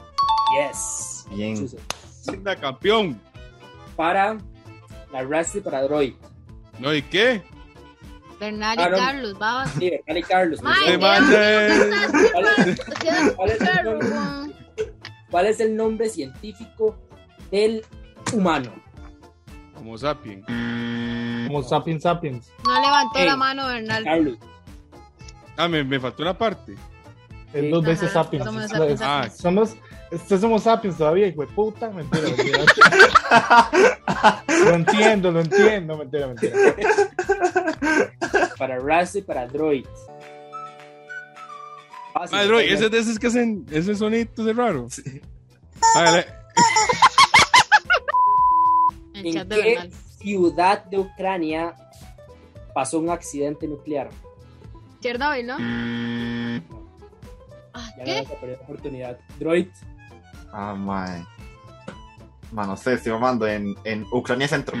Yes. 0.57 1.25
Bien. 1.31 1.53
Massachusetts. 1.61 2.27
Linda 2.31 2.55
campeón. 2.55 3.21
Para 3.95 4.37
la 5.11 5.23
Rasta 5.23 5.57
y 5.57 5.61
para 5.61 5.81
Droid. 5.83 6.13
¿No? 6.79 6.93
¿Y 6.93 7.01
qué? 7.01 7.41
Bernal 8.39 8.77
y. 8.77 8.97
Carlos, 8.99 9.37
babas. 9.39 9.71
Sí, 9.73 9.89
Bernal 9.89 10.17
y 10.17 10.23
Carlos. 10.23 10.61
Fantástico, 10.61 10.99
¿Cuál 13.35 13.49
es- 13.51 13.61
el 13.61 13.83
nombre? 13.85 14.09
man. 14.09 14.53
¿Cuál 15.29 15.45
es 15.47 15.59
el 15.59 15.75
nombre 15.75 16.09
científico 16.09 16.97
del 17.51 17.85
humano? 18.33 18.71
Homo 19.75 19.97
sapien. 19.97 20.43
Como 21.47 21.63
Sapiens 21.63 22.03
Sapiens. 22.03 22.51
No 22.65 22.81
levantó 22.81 23.19
Ey. 23.19 23.25
la 23.27 23.35
mano, 23.35 23.67
Bernal. 23.67 24.03
Carlos. 24.03 24.37
Ah, 25.57 25.67
me, 25.67 25.83
me 25.83 25.99
faltó 25.99 26.23
una 26.23 26.37
parte. 26.37 26.75
Es 27.53 27.61
Sí. 27.63 27.69
dos 27.69 27.83
veces 27.83 28.11
Sapiens. 28.11 28.45
somos 28.45 28.63
Es- 28.65 28.69
Sapiens, 28.71 29.01
Ah. 29.03 29.29
Somos, 29.29 29.75
estos 30.11 30.39
somos 30.41 30.63
Sapiens 30.63 30.97
todavía, 30.97 31.27
hijo 31.27 31.41
de 31.41 31.47
puta. 31.47 31.89
Mentira, 31.89 32.27
mentira. 32.29 32.59
lo 34.65 34.73
entiendo, 34.75 35.31
lo 35.31 35.39
entiendo. 35.41 35.97
Mentira, 35.97 36.27
mentira. 36.27 36.55
Para 38.57 38.77
Rasta 38.79 39.17
y 39.19 39.21
para 39.23 39.47
Droid. 39.47 39.85
Fácil, 42.13 42.35
Madre, 42.35 42.47
bro, 42.47 42.59
está 42.59 42.73
ese 42.73 42.89
de 42.89 42.97
esos 42.99 43.19
que 43.19 43.27
hacen 43.27 43.65
ese 43.71 43.95
sonito 43.95 44.43
de 44.43 44.53
raro. 44.53 44.87
El 49.13 49.25
¿En 49.27 49.33
chat 49.33 49.47
de 49.47 49.55
qué 49.55 49.69
Bernal. 49.75 49.91
ciudad 50.19 50.85
de 50.85 50.97
Ucrania 50.99 51.75
pasó 52.73 52.99
un 52.99 53.09
accidente 53.09 53.67
nuclear? 53.67 54.09
Chernobyl, 55.01 55.45
¿no? 55.47 55.57
Ah, 55.59 56.38
Ya 57.99 58.05
no 58.05 58.05
¿Qué? 58.05 58.21
vas 58.21 58.31
a 58.31 58.39
perder 58.39 58.57
la 58.57 58.63
oportunidad. 58.63 59.19
Droid. 59.39 59.67
Ah, 60.51 60.73
mae. 60.73 61.25
Ma, 62.51 62.65
no 62.65 62.75
sé, 62.77 62.93
estoy 62.93 63.11
mamando 63.11 63.45
en, 63.47 63.75
en 63.83 64.05
Ucrania 64.11 64.47
Centro. 64.47 64.75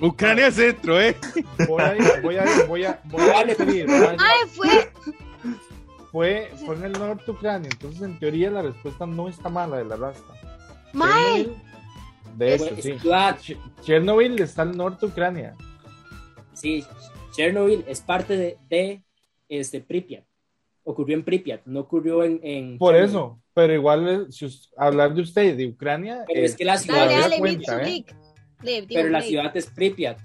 Ucrania 0.00 0.50
Centro, 0.50 1.00
¿eh? 1.00 1.16
Voy 1.68 1.80
a 1.82 1.94
voy 2.22 2.36
a 2.36 2.44
voy 2.66 2.84
a, 2.84 3.00
voy 3.04 3.20
a 3.30 3.38
a- 3.38 4.16
Ay, 4.18 4.48
fue. 4.52 4.92
Fue, 6.10 6.50
fue 6.66 6.74
en 6.76 6.84
el 6.84 6.92
norte 6.92 7.24
de 7.24 7.32
Ucrania, 7.32 7.70
entonces 7.72 8.02
en 8.02 8.18
teoría 8.18 8.50
la 8.50 8.60
respuesta 8.60 9.06
no 9.06 9.28
está 9.28 9.48
mala 9.48 9.78
de 9.78 9.84
la 9.86 9.96
rasta. 9.96 10.34
Mae. 10.92 11.48
De 12.36 12.58
Fue 12.58 12.66
hecho, 12.68 12.82
sí. 12.82 13.56
Chernobyl 13.82 14.38
está 14.42 14.62
al 14.62 14.76
norte 14.76 15.06
de 15.06 15.12
Ucrania. 15.12 15.54
Sí, 16.52 16.84
Chernobyl 17.34 17.82
es 17.88 18.00
parte 18.02 18.36
de, 18.36 18.58
de 18.68 19.02
este, 19.48 19.80
Pripyat. 19.80 20.24
Ocurrió 20.84 21.16
en 21.16 21.24
Pripyat, 21.24 21.60
no 21.66 21.80
ocurrió 21.80 22.24
en. 22.24 22.40
en 22.42 22.78
Por 22.78 22.96
eso, 22.96 23.40
pero 23.54 23.72
igual 23.72 24.08
eh, 24.08 24.26
si 24.32 24.46
us- 24.46 24.72
hablar 24.76 25.14
de 25.14 25.22
usted 25.22 25.56
de 25.56 25.68
Ucrania. 25.68 26.24
Pero 26.26 26.40
eh, 26.40 26.44
es 26.44 26.56
que 26.56 26.64
la 26.64 26.72
Dale, 26.74 26.82
ciudad, 26.84 26.98
todavía 26.98 27.20
dale, 27.20 27.38
cuenta, 27.38 27.82
¿eh? 27.88 28.04
Pero 28.88 29.08
la 29.10 29.22
ciudad 29.22 29.56
es 29.56 29.66
Pripyat. 29.66 30.18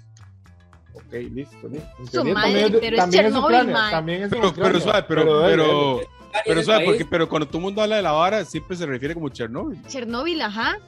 Ok, 0.94 1.12
listo, 1.32 1.68
listo. 1.68 2.24
Madre, 2.24 2.70
también 2.70 2.72
pero 2.80 2.96
es 2.96 2.96
también 2.96 3.26
es 3.26 3.32
Chernobyl, 3.32 3.44
Ucrania, 3.60 3.90
también 3.90 4.22
es 4.24 4.30
Pero, 4.30 4.48
Ucrania, 4.48 4.64
pero 4.72 4.80
suave, 4.80 5.04
pero, 5.08 5.38
dale, 5.38 5.52
pero, 5.56 6.00
dale. 6.44 6.64
suave, 6.64 6.84
porque, 6.84 7.04
pero 7.04 7.28
cuando 7.28 7.46
todo 7.46 7.58
el 7.58 7.62
mundo 7.64 7.82
habla 7.82 7.96
de 7.96 8.02
la 8.02 8.12
vara, 8.12 8.44
siempre 8.44 8.76
se 8.76 8.84
refiere 8.86 9.14
como 9.14 9.28
Chernobyl. 9.28 9.80
Chernobyl, 9.86 10.42
ajá. 10.42 10.78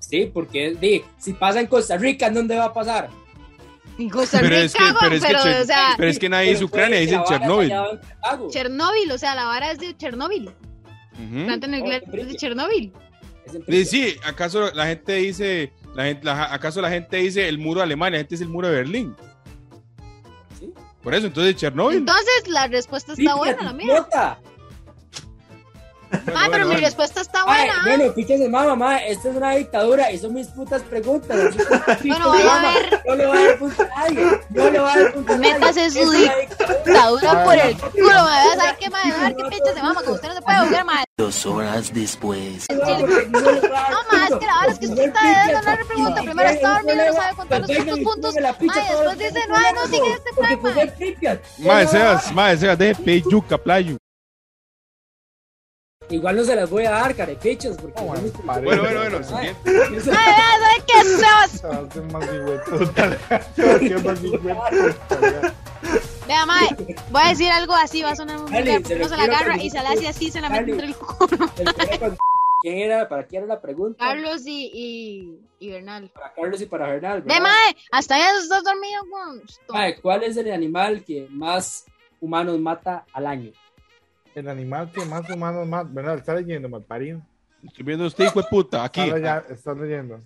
Sí, 0.00 0.28
porque 0.34 0.74
di, 0.74 1.02
si 1.18 1.34
pasa 1.34 1.60
en 1.60 1.68
Costa 1.68 1.96
Rica, 1.96 2.26
¿en 2.26 2.34
dónde 2.34 2.56
va 2.56 2.64
a 2.66 2.72
pasar? 2.72 3.08
Pero 3.96 4.56
es 4.56 4.72
que- 4.72 4.78
pero 5.00 5.14
es 5.14 5.22
que 5.22 5.26
pero, 5.28 5.38
Cher- 5.40 5.62
o 5.62 5.64
sea, 5.64 5.94
Pero 5.96 6.10
es 6.10 6.18
que 6.18 6.28
nadie 6.28 6.50
dice 6.50 6.64
Ucrania, 6.64 6.98
dicen 7.00 7.20
Cartago. 7.28 8.50
Chernobyl, 8.50 9.10
o 9.12 9.18
sea, 9.18 9.34
la 9.34 9.44
vara 9.46 9.70
es 9.70 9.78
de 9.78 9.96
Chernobyl. 9.96 10.48
Ujú. 10.48 11.44
Planta 11.46 11.66
nuclear 11.68 12.02
Oh, 12.04 12.16
es 12.16 12.28
de 12.28 12.34
en 13.78 13.86
Sí, 13.86 14.16
¿acaso 14.24 14.72
la 14.72 14.86
gente 14.86 15.12
dice, 15.14 15.72
la 15.94 16.04
gente, 16.04 16.24
la- 16.24 16.52
acaso 16.52 16.80
la 16.80 16.90
gente 16.90 17.18
dice 17.18 17.48
el 17.48 17.58
muro 17.58 17.80
de 17.80 17.84
Alemania, 17.84 18.18
la 18.18 18.18
gente 18.22 18.34
dice 18.34 18.44
el 18.44 18.50
muro 18.50 18.68
de 18.68 18.74
Berlín? 18.74 19.14
Sí. 20.58 20.72
Por 21.02 21.14
eso, 21.14 21.26
entonces 21.26 21.54
Chernobyl. 21.56 21.98
Entonces, 21.98 22.48
la 22.48 22.66
respuesta 22.66 23.12
está 23.12 23.34
buena, 23.36 23.62
la 23.62 23.72
mía. 23.72 24.06
Bueno, 26.24 26.40
Ah, 26.40 26.48
pero 26.50 26.64
bueno, 26.66 26.68
mi 26.68 26.76
respuesta 26.84 27.20
está 27.20 27.44
Ay, 27.46 27.68
buena. 27.68 27.82
bueno, 27.96 28.12
fíjese, 28.14 28.48
mamá, 28.48 28.66
mamá, 28.76 28.98
esto 29.04 29.30
es 29.30 29.36
una 29.36 29.50
dictadura 29.52 30.10
y 30.12 30.18
son 30.18 30.34
mis 30.34 30.46
putas 30.48 30.82
preguntas. 30.82 31.54
Bueno, 32.04 32.28
vaya 32.30 32.54
a 32.60 32.72
ver. 32.74 33.02
No 33.06 33.14
le 33.14 33.26
va 33.26 33.34
a 33.34 33.42
dar 33.44 33.58
punto 33.58 33.82
a 33.82 33.86
nadie. 34.00 34.40
No 34.50 34.70
le 34.70 34.78
va 34.78 34.92
a 34.92 34.98
dar 34.98 35.12
punto 35.12 35.32
a 35.32 35.36
nadie. 35.36 35.52
Métase 35.54 35.90
su 35.90 36.10
dictadura. 36.10 37.44
Por 37.44 37.52
Ay, 37.54 37.70
el 37.70 37.76
culo, 37.90 38.08
madre. 38.12 38.50
¿Sabes 38.56 38.76
qué, 38.78 38.90
madre? 38.90 39.12
A 39.12 39.18
ver 39.24 39.36
qué 39.36 39.44
pinche 39.44 39.74
se 39.74 39.82
mama, 39.82 40.00
como 40.02 40.14
usted 40.14 40.28
no 40.28 40.34
se 40.34 40.42
puede 40.42 40.58
jugar, 40.58 40.84
madre. 40.84 41.04
Dos 41.16 41.46
horas 41.46 41.94
después. 41.94 42.66
No, 42.70 42.78
madre, 42.78 44.24
es 44.30 44.34
que 44.38 44.46
la 44.46 44.60
verdad 44.60 44.68
es 44.70 44.78
que 44.78 44.86
usted 44.86 45.04
está 45.04 45.20
dando 45.22 45.62
la 45.62 45.76
pregunta. 45.86 46.22
Primero 46.22 46.48
está 46.50 46.68
dormido 46.74 46.94
y 46.94 47.06
no 47.08 47.12
sabe 47.14 47.36
contar 47.36 47.60
los 47.60 47.70
puntos. 48.00 48.34
Madre, 48.34 48.82
después 48.88 49.18
dice, 49.18 49.40
no, 49.48 49.72
no 49.72 49.86
sigue 49.86 50.12
este 50.12 50.30
plan, 50.34 51.88
Sebas, 51.88 52.32
mae, 52.32 52.56
Sebas, 52.56 52.78
deje 52.78 52.94
de 52.94 53.04
pedir 53.04 53.24
yuca, 53.30 53.58
playo. 53.58 53.96
Igual 56.10 56.36
no 56.36 56.44
se 56.44 56.54
las 56.54 56.68
voy 56.70 56.84
a 56.84 56.90
dar, 56.90 57.14
carepichos, 57.14 57.76
porque 57.76 58.00
Oh, 58.00 58.04
bueno, 58.04 58.22
Bueno, 58.44 58.82
bueno, 58.82 59.00
bueno, 59.00 59.16
Ay, 59.36 59.54
siguiente. 59.54 59.70
Vea, 60.10 60.36
¿sabe 60.60 60.84
qué, 60.86 61.04
Sebas? 61.04 61.50
Se 61.50 61.66
va 61.66 61.74
a 61.76 61.78
hacer 61.80 62.02
más 62.04 62.24
hijueputa. 62.24 63.18
Se 63.54 63.62
va 63.64 63.72
a 63.72 63.76
hacer 63.76 64.04
más 64.04 64.22
hijueputa. 64.24 65.54
Vea, 66.26 66.46
madre, 66.46 66.96
voy 67.10 67.22
a 67.24 67.28
decir 67.28 67.50
algo 67.50 67.74
así, 67.74 68.02
va 68.02 68.10
a 68.10 68.16
sonar 68.16 68.38
muy 68.40 68.50
Dale, 68.50 68.78
vulgar. 68.78 69.08
se 69.08 69.16
la 69.16 69.22
agarra 69.24 69.56
y 69.62 69.70
se 69.70 69.82
la 69.82 69.90
hace 69.90 70.08
así, 70.08 70.30
se 70.30 70.40
la 70.40 70.48
mete 70.48 70.70
entre 70.72 70.86
el 70.86 70.96
culo. 70.96 71.50
¿Quién 72.62 72.78
era? 72.78 73.06
¿Para 73.08 73.26
quién 73.26 73.44
era 73.44 73.54
la 73.56 73.60
pregunta? 73.60 74.02
Carlos 74.02 74.46
y, 74.46 74.70
y, 74.72 75.38
y 75.66 75.70
Bernal. 75.70 76.10
Para 76.14 76.32
Carlos 76.32 76.60
y 76.62 76.66
para 76.66 76.86
Bernal. 76.88 77.20
Ve, 77.22 77.38
madre, 77.40 77.76
hasta 77.92 78.16
ya 78.16 78.30
estás 78.38 78.64
dormido, 78.64 79.02
weón. 79.10 79.42
Mae, 79.68 80.00
¿Cuál 80.00 80.22
es 80.22 80.36
el 80.38 80.50
animal 80.50 81.04
que 81.04 81.26
más 81.30 81.84
humanos 82.20 82.58
mata 82.58 83.04
al 83.12 83.26
año? 83.26 83.52
El 84.34 84.48
animal 84.48 84.90
que 84.92 85.04
más 85.04 85.28
humanos 85.30 85.66
más. 85.66 85.92
¿Verdad? 85.92 86.18
Está 86.18 86.34
leyendo, 86.34 86.68
mal 86.68 86.82
parido. 86.82 87.22
Estoy 87.62 87.84
viendo 87.84 88.04
a 88.04 88.08
usted, 88.08 88.24
hijo 88.26 88.42
de 88.42 88.48
puta, 88.48 88.84
aquí. 88.84 89.00
Está, 89.00 89.18
ya, 89.18 89.44
está 89.48 89.74
leyendo. 89.74 90.20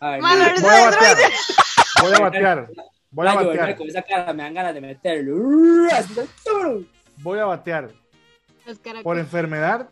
Ay, 0.00 0.20
Mano, 0.20 0.38
no. 0.38 0.46
eres 0.46 0.62
Voy 0.62 0.74
a 0.74 0.90
batear. 0.90 1.16
Voy 2.02 2.12
a 2.12 2.18
batear. 2.20 2.68
Voy 3.10 3.26
a 3.26 3.34
batear. 3.34 3.76
Con 3.76 3.88
esa 3.88 4.02
cara 4.02 4.32
me 4.32 4.42
dan 4.42 4.54
ganas 4.54 4.74
de 4.74 4.80
meterlo. 4.80 5.36
Voy 7.18 7.38
a 7.38 7.44
batear. 7.46 7.90
Por 9.02 9.18
enfermedad, 9.18 9.88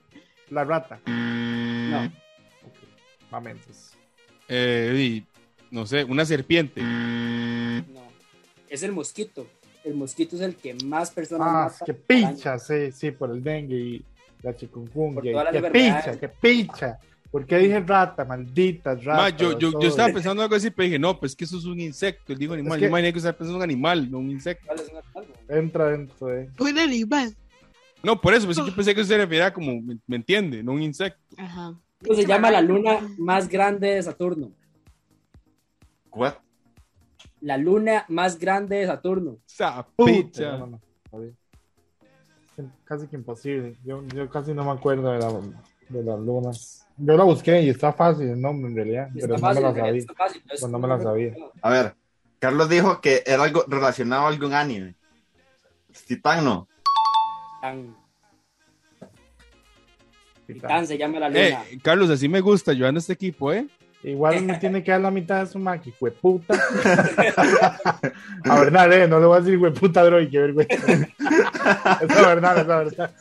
la 0.50 0.64
rata. 0.64 1.00
No. 1.06 2.12
Mamentos. 3.30 3.96
Eh, 4.48 4.94
y, 4.96 5.26
no 5.70 5.86
sé, 5.86 6.04
una 6.04 6.24
serpiente. 6.24 6.82
No. 6.82 8.03
Es 8.74 8.82
el 8.82 8.92
mosquito. 8.92 9.46
El 9.84 9.94
mosquito 9.94 10.36
es 10.36 10.42
el 10.42 10.56
que 10.56 10.74
más 10.84 11.10
personas 11.10 11.46
Ah, 11.48 11.68
mata 11.70 11.84
que 11.84 11.94
picha, 11.94 12.58
sí, 12.58 12.90
sí, 12.92 13.10
por 13.10 13.30
el 13.30 13.42
dengue 13.42 13.76
y 13.76 14.04
la 14.42 14.54
chikungunya. 14.54 15.50
Que 15.52 15.62
picha, 15.70 16.18
que 16.18 16.28
picha. 16.28 16.98
¿Por 17.30 17.44
qué 17.46 17.58
dije 17.58 17.80
rata? 17.80 18.24
Maldita 18.24 18.94
rata. 18.94 19.14
Ma, 19.16 19.28
yo, 19.30 19.58
yo, 19.58 19.72
yo 19.80 19.88
estaba 19.88 20.12
pensando 20.12 20.42
algo 20.42 20.54
así, 20.54 20.70
pero 20.70 20.84
dije, 20.86 20.98
no, 21.00 21.18
pues 21.18 21.34
que 21.34 21.44
eso 21.44 21.58
es 21.58 21.64
un 21.64 21.80
insecto. 21.80 22.32
Él 22.32 22.38
dijo 22.38 22.54
animal. 22.54 22.72
Es 22.74 22.78
que- 22.78 22.82
Yo 22.84 22.88
imaginé 22.88 23.12
que 23.12 23.18
estaba 23.18 23.36
pensando 23.36 23.54
en 23.54 23.56
un 23.56 23.62
animal, 23.64 24.10
no 24.10 24.18
un 24.18 24.30
insecto. 24.30 24.64
¿Cuál 24.66 24.78
es 24.80 24.88
un 24.88 24.96
animal? 24.98 25.26
Entra 25.48 25.86
dentro 25.88 26.26
de. 26.28 26.48
Un 26.60 26.78
animal. 26.78 27.34
No, 28.04 28.20
por 28.20 28.34
eso, 28.34 28.44
pues 28.46 28.56
sí, 28.56 28.62
yo 28.64 28.74
pensé 28.74 28.94
que 28.94 29.00
eso 29.00 29.08
se 29.08 29.16
refería 29.18 29.52
como, 29.52 29.80
¿me, 29.82 29.98
me 30.06 30.16
entiende? 30.16 30.62
No 30.62 30.72
un 30.72 30.82
insecto. 30.82 31.20
Ajá. 31.36 31.74
¿Cómo 32.06 32.14
se 32.14 32.26
llama 32.26 32.50
la 32.50 32.60
luna 32.60 33.00
más 33.18 33.48
grande 33.48 33.88
de 33.88 34.02
Saturno? 34.02 34.52
What? 36.12 36.34
La 37.44 37.58
luna 37.58 38.06
más 38.08 38.38
grande 38.38 38.76
de 38.76 38.86
Saturno. 38.86 39.36
Esa 39.46 39.86
Puta, 39.96 40.10
picha. 40.12 40.52
no, 40.52 40.58
no, 40.58 40.66
no, 40.68 40.80
está 41.04 41.18
bien. 41.18 41.36
Es 42.56 42.64
Casi 42.84 43.06
que 43.06 43.16
imposible. 43.16 43.76
Yo, 43.84 44.02
yo 44.14 44.30
casi 44.30 44.54
no 44.54 44.64
me 44.64 44.70
acuerdo 44.70 45.10
de, 45.12 45.18
la, 45.18 45.30
de 45.90 46.02
las 46.04 46.20
lunas. 46.20 46.86
Yo 46.96 47.16
la 47.18 47.24
busqué 47.24 47.60
y 47.60 47.68
está 47.68 47.92
fácil 47.92 48.28
el 48.28 48.40
nombre 48.40 48.70
en 48.70 48.76
realidad, 48.76 49.08
pero 49.12 49.34
Está 49.34 49.48
no 49.48 49.54
me 49.54 49.60
la 49.60 49.74
sabía. 49.74 49.98
está 50.00 50.14
fácil, 50.14 50.42
es 50.50 50.60
Pues 50.60 50.72
no 50.72 50.78
me 50.78 50.88
la 50.88 51.02
sabía. 51.02 51.34
A 51.60 51.68
ver, 51.70 51.94
Carlos 52.38 52.68
dijo 52.70 53.00
que 53.02 53.22
era 53.26 53.42
algo 53.42 53.64
relacionado 53.68 54.22
a 54.24 54.28
algún 54.28 54.54
anime. 54.54 54.94
Titán 56.06 56.44
no. 56.46 56.66
Titán. 57.60 57.96
Titán 60.46 60.86
se 60.86 60.96
llama 60.96 61.18
la 61.20 61.28
luna. 61.28 61.40
Eh, 61.40 61.78
Carlos, 61.82 62.08
así 62.08 62.26
me 62.26 62.40
gusta, 62.40 62.72
yo 62.72 62.86
ando 62.86 63.00
este 63.00 63.12
equipo, 63.12 63.52
¿eh? 63.52 63.66
Igual 64.04 64.42
me 64.46 64.58
tiene 64.58 64.84
que 64.84 64.90
dar 64.90 65.00
la 65.00 65.10
mitad 65.10 65.40
de 65.40 65.46
su 65.46 65.58
maqui, 65.58 65.92
puta. 66.20 66.54
a 68.44 68.60
verdad, 68.60 68.92
eh, 68.92 69.08
no 69.08 69.18
le 69.18 69.26
voy 69.26 69.38
a 69.38 69.40
decir 69.40 69.58
hueputa 69.58 70.04
droid, 70.04 70.30
qué 70.30 70.38
vergüenza. 70.38 70.74
es 72.02 72.14
la 72.14 72.28
verdad, 72.28 72.58
es 72.58 72.66
la 72.66 72.76
verdad. 72.76 73.14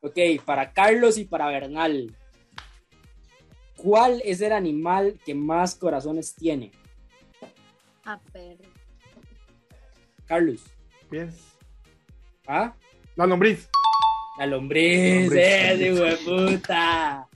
Ok, 0.00 0.18
para 0.46 0.72
Carlos 0.72 1.18
y 1.18 1.26
para 1.26 1.48
Bernal. 1.48 2.16
¿Cuál 3.76 4.22
es 4.24 4.40
el 4.40 4.52
animal 4.52 5.18
que 5.24 5.34
más 5.34 5.74
corazones 5.74 6.34
tiene? 6.34 6.70
A 8.04 8.18
perro. 8.32 8.64
Carlos. 10.26 10.62
Pies. 11.10 11.34
¿Ah? 12.46 12.74
La 13.16 13.26
lombriz. 13.26 13.68
La 14.38 14.46
lombriz, 14.46 15.24
Lombriz. 15.24 15.32
¡eh, 15.38 15.92
hijo 15.92 16.04
de 16.04 16.16
puta! 16.16 17.29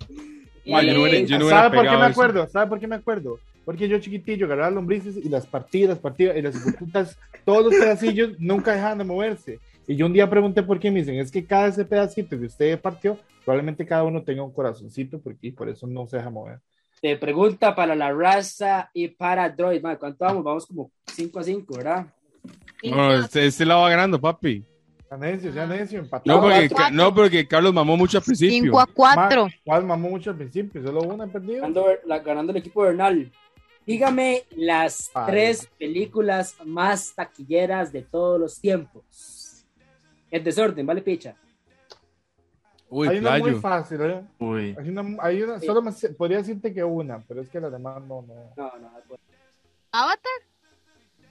Yo 0.64 0.82
no 0.82 1.06
yo 1.06 1.38
no 1.38 1.48
¿Sabe 1.48 1.76
por 1.76 1.84
qué 1.84 1.96
me 1.96 2.04
acuerdo? 2.04 2.48
¿Sabe 2.48 2.66
por 2.68 2.80
qué 2.80 2.86
me 2.86 2.96
acuerdo? 2.96 3.38
Porque 3.64 3.88
yo 3.88 3.98
chiquitillo 3.98 4.46
agarraba 4.46 4.70
lombrices 4.70 5.16
y 5.16 5.28
las 5.28 5.46
partía, 5.46 5.88
las 5.88 5.98
partía 5.98 6.36
y 6.36 6.42
las 6.42 6.54
putas, 6.78 7.18
todos 7.44 7.64
los 7.64 7.74
pedacillos 7.74 8.38
nunca 8.38 8.72
dejaban 8.72 8.98
de 8.98 9.04
moverse. 9.04 9.58
Y 9.86 9.96
yo 9.96 10.06
un 10.06 10.12
día 10.12 10.28
pregunté 10.28 10.62
por 10.62 10.78
qué 10.78 10.90
me 10.90 11.00
dicen, 11.00 11.16
es 11.16 11.30
que 11.30 11.44
cada 11.44 11.68
ese 11.68 11.84
pedacito 11.84 12.38
que 12.38 12.46
usted 12.46 12.80
partió, 12.80 13.18
probablemente 13.44 13.86
cada 13.86 14.04
uno 14.04 14.22
tenga 14.22 14.42
un 14.42 14.52
corazoncito 14.52 15.18
porque 15.18 15.52
por 15.52 15.68
eso 15.68 15.86
no 15.86 16.06
se 16.06 16.16
deja 16.16 16.30
mover. 16.30 16.60
Te 17.00 17.16
pregunta 17.16 17.74
para 17.74 17.94
la 17.94 18.12
raza 18.12 18.90
y 18.94 19.08
para 19.08 19.50
Droid. 19.50 19.82
¿Cuánto 19.98 20.24
vamos? 20.24 20.44
Vamos 20.44 20.66
como 20.66 20.90
5 21.12 21.38
a 21.38 21.42
5, 21.42 21.76
¿verdad? 21.76 22.06
No, 22.82 23.14
este, 23.14 23.46
este 23.46 23.66
la 23.66 23.76
va 23.76 23.90
ganando, 23.90 24.20
papi. 24.20 24.64
Ya 25.14 25.18
necio, 25.18 25.50
ya 25.52 25.66
necio, 25.66 25.98
No, 25.98 26.04
empatado. 26.04 26.40
porque, 26.40 26.68
cuatro. 26.70 26.94
no, 26.96 27.14
porque 27.14 27.46
Carlos 27.46 27.72
mamó 27.72 27.96
mucho 27.96 28.18
al 28.18 28.24
principio. 28.24 28.54
5 28.64 28.80
a 28.80 28.86
4. 28.86 29.44
Ma- 29.46 29.52
¿Cuál 29.64 29.84
mamó 29.84 30.08
mucho 30.10 30.30
al 30.30 30.36
principio? 30.36 30.82
Solo 30.82 31.02
una 31.02 31.26
perdido. 31.28 31.60
Ganando, 31.60 31.86
la- 32.04 32.18
ganando 32.18 32.50
el 32.52 32.58
equipo 32.58 32.82
Bernal. 32.82 33.30
Dígame 33.86 34.42
las 34.56 35.10
Ay. 35.14 35.24
tres 35.26 35.68
películas 35.78 36.56
más 36.64 37.14
taquilleras 37.14 37.92
de 37.92 38.02
todos 38.02 38.40
los 38.40 38.60
tiempos. 38.60 39.64
En 40.30 40.42
desorden, 40.42 40.84
¿vale, 40.84 41.00
picha? 41.02 41.36
Uy, 42.88 43.08
hay 43.08 43.18
una 43.18 43.30
muy 43.32 43.42
playo. 43.42 43.60
fácil, 43.60 44.00
¿eh? 44.02 44.22
Uy. 44.38 44.74
Hay 44.78 44.88
una, 44.88 45.04
hay 45.22 45.42
una 45.42 45.60
Sí. 45.60 45.66
solo 45.66 45.80
me 45.82 45.92
podría 46.16 46.38
decirte 46.38 46.72
que 46.74 46.82
una, 46.82 47.20
pero 47.20 47.40
es 47.40 47.48
que 47.48 47.60
las 47.60 47.70
demás 47.70 48.00
no, 48.02 48.22
no. 48.22 48.34
No, 48.56 48.72
no. 48.78 48.90
pues, 49.06 49.20
Avatar, 49.92 50.32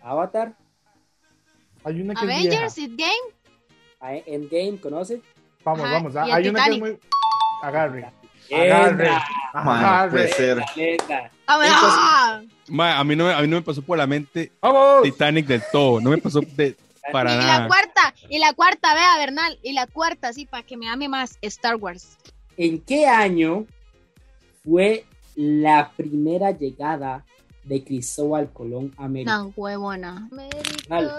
Avatar, 0.01 0.55
Hay 1.85 2.01
una 2.01 2.13
que 2.13 2.25
es 2.25 2.31
Avengers, 2.31 2.75
vieja. 2.75 2.91
It 2.93 2.97
Game. 2.99 3.42
A- 4.03 4.15
Endgame, 4.17 4.77
¿conoce? 4.79 5.21
Vamos, 5.63 5.85
Ajá, 5.85 5.93
vamos. 5.93 6.13
y 6.13 6.17
el 6.17 6.31
Hay 6.35 6.47
una 6.49 6.65
que 6.65 6.71
es 6.71 6.79
muy. 6.79 6.99
Agarre. 7.61 8.05
Agarre. 8.53 9.09
Mano, 9.53 10.11
puede 10.11 10.27
ser. 10.33 10.63
¡Ah! 11.47 12.41
Ma, 12.67 12.97
a, 12.99 13.03
mí 13.03 13.15
no, 13.15 13.25
me- 13.25 13.33
a 13.33 13.41
mí 13.41 13.47
no 13.47 13.55
me 13.57 13.61
pasó 13.61 13.81
por 13.81 13.97
la 13.97 14.07
mente 14.07 14.51
¡Vamos! 14.61 15.03
Titanic 15.03 15.47
del 15.47 15.61
todo. 15.71 15.99
No 16.01 16.09
me 16.09 16.17
pasó 16.17 16.41
de, 16.41 16.75
para 17.11 17.33
Y 17.33 17.37
la 17.37 17.43
nada. 17.45 17.67
cuarta, 17.67 18.13
y 18.29 18.39
la 18.39 18.53
cuarta, 18.53 18.93
vea, 18.93 19.17
Bernal. 19.17 19.57
Y 19.63 19.73
la 19.73 19.87
cuarta, 19.87 20.33
sí, 20.33 20.45
para 20.45 20.63
que 20.63 20.77
me 20.77 20.89
ame 20.89 21.07
más, 21.09 21.37
Star 21.41 21.75
Wars. 21.75 22.17
¿En 22.57 22.79
qué 22.81 23.07
año 23.07 23.65
fue 24.63 25.05
la 25.35 25.91
primera 25.95 26.51
llegada 26.51 27.25
de 27.63 27.83
Cristóbal 27.83 28.51
Colón 28.51 28.93
a 28.97 29.05
América? 29.05 29.37
No, 29.37 29.53
huevona. 29.55 30.29
Dale. 30.89 31.09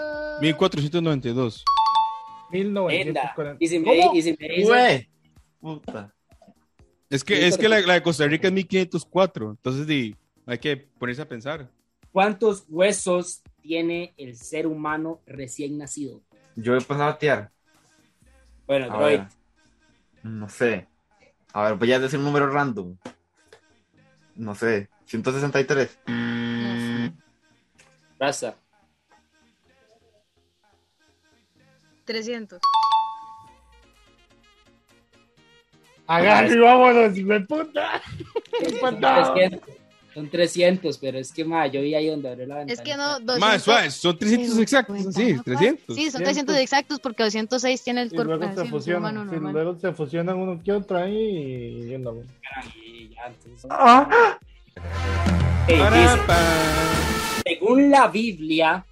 1492. 0.41 1.63
Enda. 2.51 2.81
1940. 2.81 3.57
Y 3.59 3.67
si 3.67 3.79
me, 3.79 3.85
¿Cómo? 3.85 4.15
y 4.15 4.21
si 4.21 4.37
me 4.39 4.47
dice, 4.49 4.63
Güey. 4.63 5.09
Puta. 5.59 6.13
Es 7.09 7.23
que, 7.23 7.47
es 7.47 7.57
que 7.57 7.69
la, 7.69 7.79
la 7.81 7.93
de 7.95 8.03
Costa 8.03 8.27
Rica 8.27 8.47
es 8.47 8.53
1504. 8.53 9.51
Entonces, 9.51 9.87
di, 9.87 10.15
hay 10.45 10.57
que 10.57 10.77
ponerse 10.77 11.21
a 11.21 11.27
pensar. 11.27 11.69
¿cuántos 12.15 12.63
huesos 12.69 13.43
tiene 13.61 14.13
el 14.15 14.37
ser 14.37 14.67
humano 14.67 15.21
recién 15.25 15.77
nacido? 15.77 16.21
Yo 16.55 16.73
he 16.73 16.79
pasado 16.79 17.09
a 17.09 17.17
tiar. 17.17 17.51
Bueno, 18.65 18.85
A 18.85 18.97
Droid, 18.97 19.19
ver. 19.19 19.27
No 20.23 20.47
sé. 20.47 20.87
A 21.51 21.63
ver, 21.63 21.73
voy 21.75 21.91
a 21.91 21.99
decir 21.99 22.17
un 22.17 22.23
número 22.23 22.49
random. 22.49 22.95
No 24.35 24.55
sé. 24.55 24.87
163. 25.07 25.99
raza. 28.17 28.55
300. 32.05 32.59
Agarre 36.07 36.53
y 36.53 36.59
vámonos, 36.59 37.17
hijo 37.17 37.29
de 37.29 37.39
puta. 37.41 38.01
Son 38.63 38.73
Empatado. 38.73 39.33
300, 39.33 39.69
son 40.13 40.29
300, 40.29 40.97
pero 40.99 41.17
es 41.19 41.33
que, 41.33 41.43
ma, 41.43 41.67
yo 41.67 41.81
vi 41.81 41.93
ahí 41.93 42.07
donde 42.07 42.29
abrió 42.29 42.45
la 42.47 42.55
ventana. 42.59 42.73
Es 42.73 42.79
que 42.79 42.95
no, 42.95 43.19
200. 43.19 43.39
Más 43.39 43.61
suave, 43.63 43.91
son 43.91 44.17
300 44.17 44.57
exactos. 44.59 44.97
Sí, 45.13 45.35
300. 45.43 45.93
Sí, 45.93 46.09
son 46.09 46.23
300 46.23 46.55
exactos 46.55 46.99
porque 47.01 47.23
206 47.23 47.83
tiene 47.83 48.03
el 48.03 48.07
Y 48.07 48.15
cuerpo. 48.15 48.35
luego 48.35 48.45
así, 48.45 48.55
se 48.61 48.65
fusionan. 48.69 49.17
humano 49.17 49.31
Sí, 49.33 49.39
luego 49.41 49.77
se 49.77 49.91
fusionan 49.91 50.37
uno 50.37 50.61
que 50.63 50.71
otro 50.71 50.97
ahí 50.99 51.17
y. 51.17 51.93
Y 51.95 53.09
ya, 53.09 53.25
entonces- 53.27 53.67
¡Ah! 53.69 54.37
Ey, 55.67 55.79
Para, 55.79 56.01
dice, 56.01 56.21
según 57.45 57.89
la 57.91 58.07
Biblia, 58.07 58.85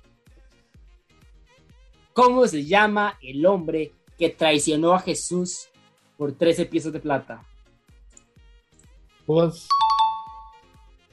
¿cómo 2.14 2.48
se 2.48 2.66
llama 2.66 3.18
el 3.22 3.46
hombre 3.46 3.92
que 4.18 4.30
traicionó 4.30 4.94
a 4.94 5.00
Jesús 5.00 5.68
por 6.18 6.32
13 6.34 6.66
piezas 6.66 6.94
de 6.94 7.00
plata? 7.00 7.44
Pues. 9.26 9.68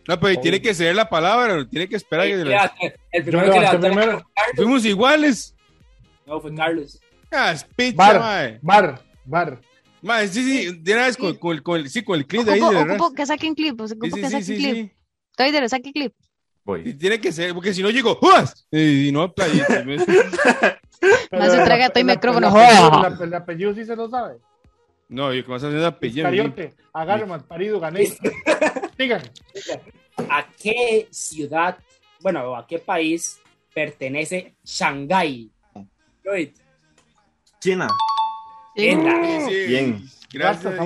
No, 0.08 0.18
pero 0.18 0.40
tiene 0.40 0.60
que 0.60 0.74
ser 0.74 0.94
la 0.94 1.08
palabra, 1.08 1.66
tiene 1.68 1.88
que 1.88 1.96
esperar. 1.96 2.26
Ey, 2.26 2.32
que 2.32 2.44
la- 2.44 2.74
el 3.12 3.24
primero 3.24 3.52
que 3.52 3.60
la. 3.60 4.24
Fuimos 4.56 4.84
iguales. 4.84 5.54
No, 6.26 6.40
fue 6.40 6.54
Carlos. 6.54 7.00
Ah, 7.30 7.52
es 7.52 7.62
picha, 7.64 7.96
Bar, 7.96 8.18
mae. 8.20 8.58
bar, 8.62 9.04
bar. 9.24 9.60
Mae, 10.02 10.26
sí, 10.28 10.42
sí, 10.42 10.78
de 10.80 10.92
una 10.94 11.06
vez 11.06 11.16
con, 11.16 11.36
con, 11.36 11.52
el- 11.56 11.62
con 11.62 11.78
el, 11.80 11.90
sí, 11.90 12.02
con 12.02 12.18
el 12.18 12.26
clip 12.26 12.42
de 12.42 12.52
ahí. 12.54 12.60
Ocupo, 12.60 12.84
de 12.84 12.94
ocupo 12.94 13.12
que 13.12 13.26
saquen 13.26 13.54
clip, 13.54 13.76
pues, 13.76 13.92
ocupo 13.92 14.06
Sí, 14.06 14.12
sí, 14.12 14.20
que 14.20 14.26
sí, 14.26 14.32
saquen 14.32 14.44
sí, 14.46 14.56
clip. 14.56 14.74
sí. 14.74 14.92
Estoy 15.30 15.50
de 15.52 15.68
saque 15.68 15.92
clip. 15.92 16.14
Y 16.76 16.82
Voy. 16.82 16.94
tiene 16.94 17.20
que 17.20 17.32
ser, 17.32 17.54
porque 17.54 17.72
si 17.74 17.82
no 17.82 17.90
llego, 17.90 18.18
¡Uas! 18.20 18.66
Y 18.70 19.10
no, 19.12 19.32
playita. 19.32 19.84
Más 21.32 21.52
el- 21.52 21.60
entrega 21.60 21.88
todo 21.88 21.98
y 21.98 22.00
el- 22.00 22.06
micrófono. 22.06 22.48
El 22.48 22.54
apellido, 22.56 23.06
el- 23.06 23.22
el 23.28 23.34
apellido 23.34 23.74
sí 23.74 23.84
se 23.84 23.96
lo 23.96 24.08
sabe. 24.08 24.38
No, 25.08 25.32
yo 25.32 25.44
que 25.44 25.52
a 25.52 25.56
hacer 25.56 25.84
apellido. 25.84 26.28
Iscariote, 26.28 26.74
agarre 26.92 27.26
mal 27.26 27.44
parido, 27.44 27.80
gané. 27.80 28.06
Sigan. 28.96 29.22
¿A 30.28 30.46
qué 30.62 31.08
ciudad, 31.10 31.78
bueno, 32.20 32.54
a 32.54 32.66
qué 32.66 32.78
país 32.78 33.40
pertenece 33.74 34.54
Shanghái? 34.64 35.50
Lloyd, 36.22 36.50
China. 37.60 37.88
Sí, 38.76 38.94
Bien. 39.66 40.04
Gracias. 40.32 40.76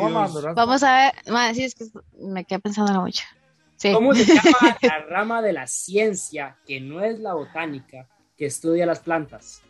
Vamos 0.54 0.82
a 0.82 1.12
ver. 1.26 1.54
Sí, 1.54 1.64
es 1.64 1.74
que 1.74 1.84
me 2.18 2.44
quedé 2.46 2.60
pensando 2.60 2.98
mucho. 3.02 3.24
Sí. 3.84 3.92
¿Cómo 3.92 4.14
se 4.14 4.24
llama 4.24 4.78
la 4.82 4.98
rama 5.00 5.42
de 5.42 5.52
la 5.52 5.66
ciencia 5.66 6.56
que 6.66 6.80
no 6.80 7.04
es 7.04 7.20
la 7.20 7.34
botánica 7.34 8.08
que 8.34 8.46
estudia 8.46 8.86
las 8.86 9.00
plantas? 9.00 9.60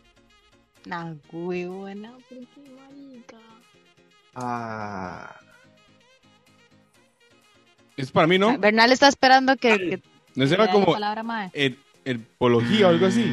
Nah, 0.86 1.14
güey, 1.32 1.64
buena, 1.64 2.12
¿por 2.12 2.38
qué, 2.38 2.70
marica? 2.70 3.38
Ah. 4.36 5.34
Es 7.96 8.12
para 8.12 8.28
mí, 8.28 8.38
¿no? 8.38 8.56
Bernal 8.56 8.92
está 8.92 9.08
esperando 9.08 9.56
que, 9.56 9.76
que 9.78 10.02
No 10.36 10.46
será 10.46 10.66
la 10.66 10.70
como 10.70 10.92
palabra, 10.92 11.24
madre. 11.24 11.50
el, 11.52 11.76
herpología 12.04 12.86
o 12.86 12.90
algo 12.90 13.06
así. 13.06 13.24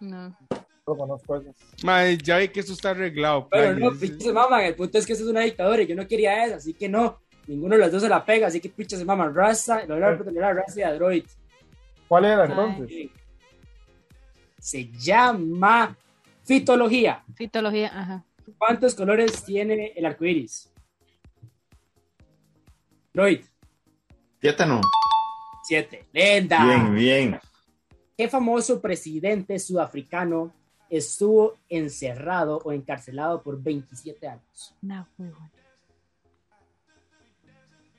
No. 0.00 0.36
No 0.86 0.96
conozco 0.96 1.36
eso. 1.36 1.54
Mae, 1.82 2.18
ya 2.18 2.36
vi 2.36 2.48
que 2.48 2.60
eso 2.60 2.74
está 2.74 2.90
arreglado. 2.90 3.48
Pero 3.50 3.74
no, 3.74 3.98
pinche 3.98 4.26
se 4.26 4.32
maman. 4.34 4.64
El 4.64 4.74
punto 4.74 4.98
es 4.98 5.06
que 5.06 5.14
eso 5.14 5.22
es 5.22 5.30
una 5.30 5.40
dictadura 5.40 5.80
y 5.80 5.86
yo 5.86 5.94
no 5.94 6.06
quería 6.06 6.44
eso, 6.44 6.56
así 6.56 6.74
que 6.74 6.90
no. 6.90 7.21
Ninguno 7.46 7.74
de 7.74 7.80
los 7.82 7.92
dos 7.92 8.02
se 8.02 8.08
la 8.08 8.24
pega, 8.24 8.46
así 8.46 8.60
que 8.60 8.68
pinche 8.68 8.96
se 8.96 9.04
maman. 9.04 9.34
Rasta, 9.34 9.84
lo 9.86 9.94
voy 9.96 10.04
a 10.04 10.10
oportunidad 10.10 10.50
a 10.50 10.54
Rasta 10.54 10.80
y 10.80 10.82
a 10.82 10.94
Droid. 10.94 11.24
¿Cuál 12.08 12.24
era 12.24 12.44
entonces? 12.44 13.10
Se 14.58 14.90
llama 14.92 15.96
fitología. 16.44 17.24
Fitología, 17.34 17.88
ajá. 17.88 18.24
¿Cuántos 18.58 18.94
colores 18.94 19.44
tiene 19.44 19.92
el 19.96 20.04
arco 20.06 20.24
iris? 20.24 20.70
Droid, 23.12 23.40
Siete 24.40 24.66
no. 24.66 24.80
siete. 25.62 26.06
Lenda. 26.12 26.64
Bien, 26.64 26.94
bien. 26.94 27.40
¿Qué 28.16 28.28
famoso 28.28 28.80
presidente 28.80 29.58
sudafricano 29.58 30.52
estuvo 30.88 31.54
encerrado 31.68 32.58
o 32.64 32.72
encarcelado 32.72 33.42
por 33.42 33.62
27 33.62 34.28
años? 34.28 34.74
No, 34.82 35.06
huevón. 35.18 35.50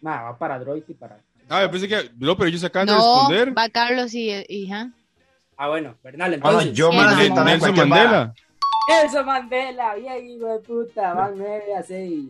Nada, 0.03 0.21
va 0.23 0.37
para 0.37 0.59
Droid 0.59 0.83
y 0.87 0.93
para. 0.93 1.17
Ah, 1.49 1.63
yo 1.63 1.71
pensé 1.71 1.87
que. 1.87 2.11
No, 2.19 2.35
pero 2.37 2.49
ellos 2.49 2.63
acaban 2.63 2.87
de 2.87 2.93
No, 2.93 2.99
responder. 2.99 3.57
va 3.57 3.69
Carlos 3.69 4.13
y, 4.13 4.29
y 4.47 4.69
ajá. 4.71 4.91
Ah, 5.57 5.69
bueno, 5.69 5.95
Bernal, 6.03 6.39
Bueno, 6.39 6.59
entonces. 6.61 6.73
yo 6.77 6.91
me 6.91 6.97
la 6.97 7.15
Nelson. 7.45 7.75
Mandela. 7.75 8.33
Nelson 8.89 9.25
Mandela, 9.25 9.95
bien, 9.95 10.29
hijo 10.29 10.47
de 10.47 10.59
puta, 10.59 11.13
van 11.13 11.33
9 11.37 11.63
a 11.79 11.83
6. 11.83 12.25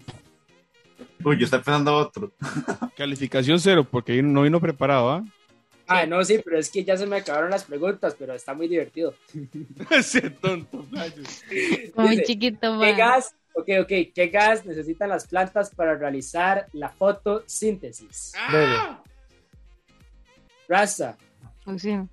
Uy, 1.26 1.38
yo 1.40 1.46
estoy 1.46 1.60
pensando 1.60 1.96
otro. 1.98 2.32
Calificación 2.98 3.60
cero, 3.60 3.88
porque 3.90 4.22
no 4.22 4.44
vino 4.44 4.60
preparado, 4.62 5.10
¿ah? 5.10 5.24
Ah, 5.88 6.06
no, 6.06 6.24
sí, 6.24 6.40
pero 6.46 6.60
es 6.60 6.70
que 6.70 6.84
ya 6.84 6.96
se 6.96 7.06
me 7.08 7.18
acabaron 7.18 7.50
las 7.50 7.64
preguntas, 7.66 8.16
pero 8.18 8.34
está 8.34 8.54
muy 8.54 8.68
divertido. 8.68 9.14
Ese 9.90 10.30
tonto. 10.30 10.86
Muy 11.96 12.24
chiquito, 12.24 12.80
¿Qué 12.80 12.88
man. 12.92 12.98
gas? 12.98 13.36
Ok, 13.56 13.70
ok, 13.82 13.88
¿qué 14.16 14.30
gas 14.32 14.66
necesitan 14.66 15.10
las 15.10 15.28
plantas 15.28 15.70
para 15.74 15.96
realizar 15.96 16.68
la 16.74 16.90
fotosíntesis? 16.90 18.34
Dele. 18.52 18.76
Rasta, 20.68 21.18
Oxígeno. 21.66 22.10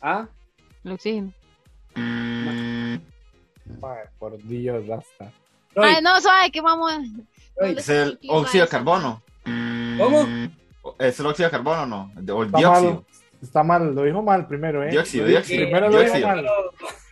¿ah? 0.00 0.26
El 0.84 0.92
oxígeno. 0.92 1.32
Mae, 1.94 3.00
por 4.18 4.36
Dios, 4.42 4.86
basta. 4.86 5.32
Droid, 5.74 5.94
Ay, 5.96 6.02
no, 6.02 6.20
suave, 6.20 6.50
que 6.50 6.60
vamos. 6.60 6.92
Es 7.56 7.88
el 7.88 8.18
óxido 8.28 8.64
de 8.64 8.70
carbono. 8.70 9.22
¿Cómo? 9.44 10.26
¿Es 10.98 11.18
el 11.20 11.26
óxido 11.26 11.48
de 11.48 11.50
carbono 11.50 11.82
o 11.82 11.86
no? 11.86 12.12
O 12.34 12.42
el 12.42 12.46
Está 12.48 12.58
dióxido. 12.58 12.94
mal, 12.94 13.04
está 13.42 13.62
mal, 13.62 13.94
lo 13.94 14.02
dijo 14.02 14.22
mal 14.22 14.46
primero, 14.46 14.82
¿eh? 14.82 14.90
Dióxido, 14.90 15.26
dióxido. 15.26 15.62
Primero 15.64 15.88
lo 15.88 16.00
dijo 16.00 16.16
Dióxido. 16.16 16.28
mal. 16.28 16.46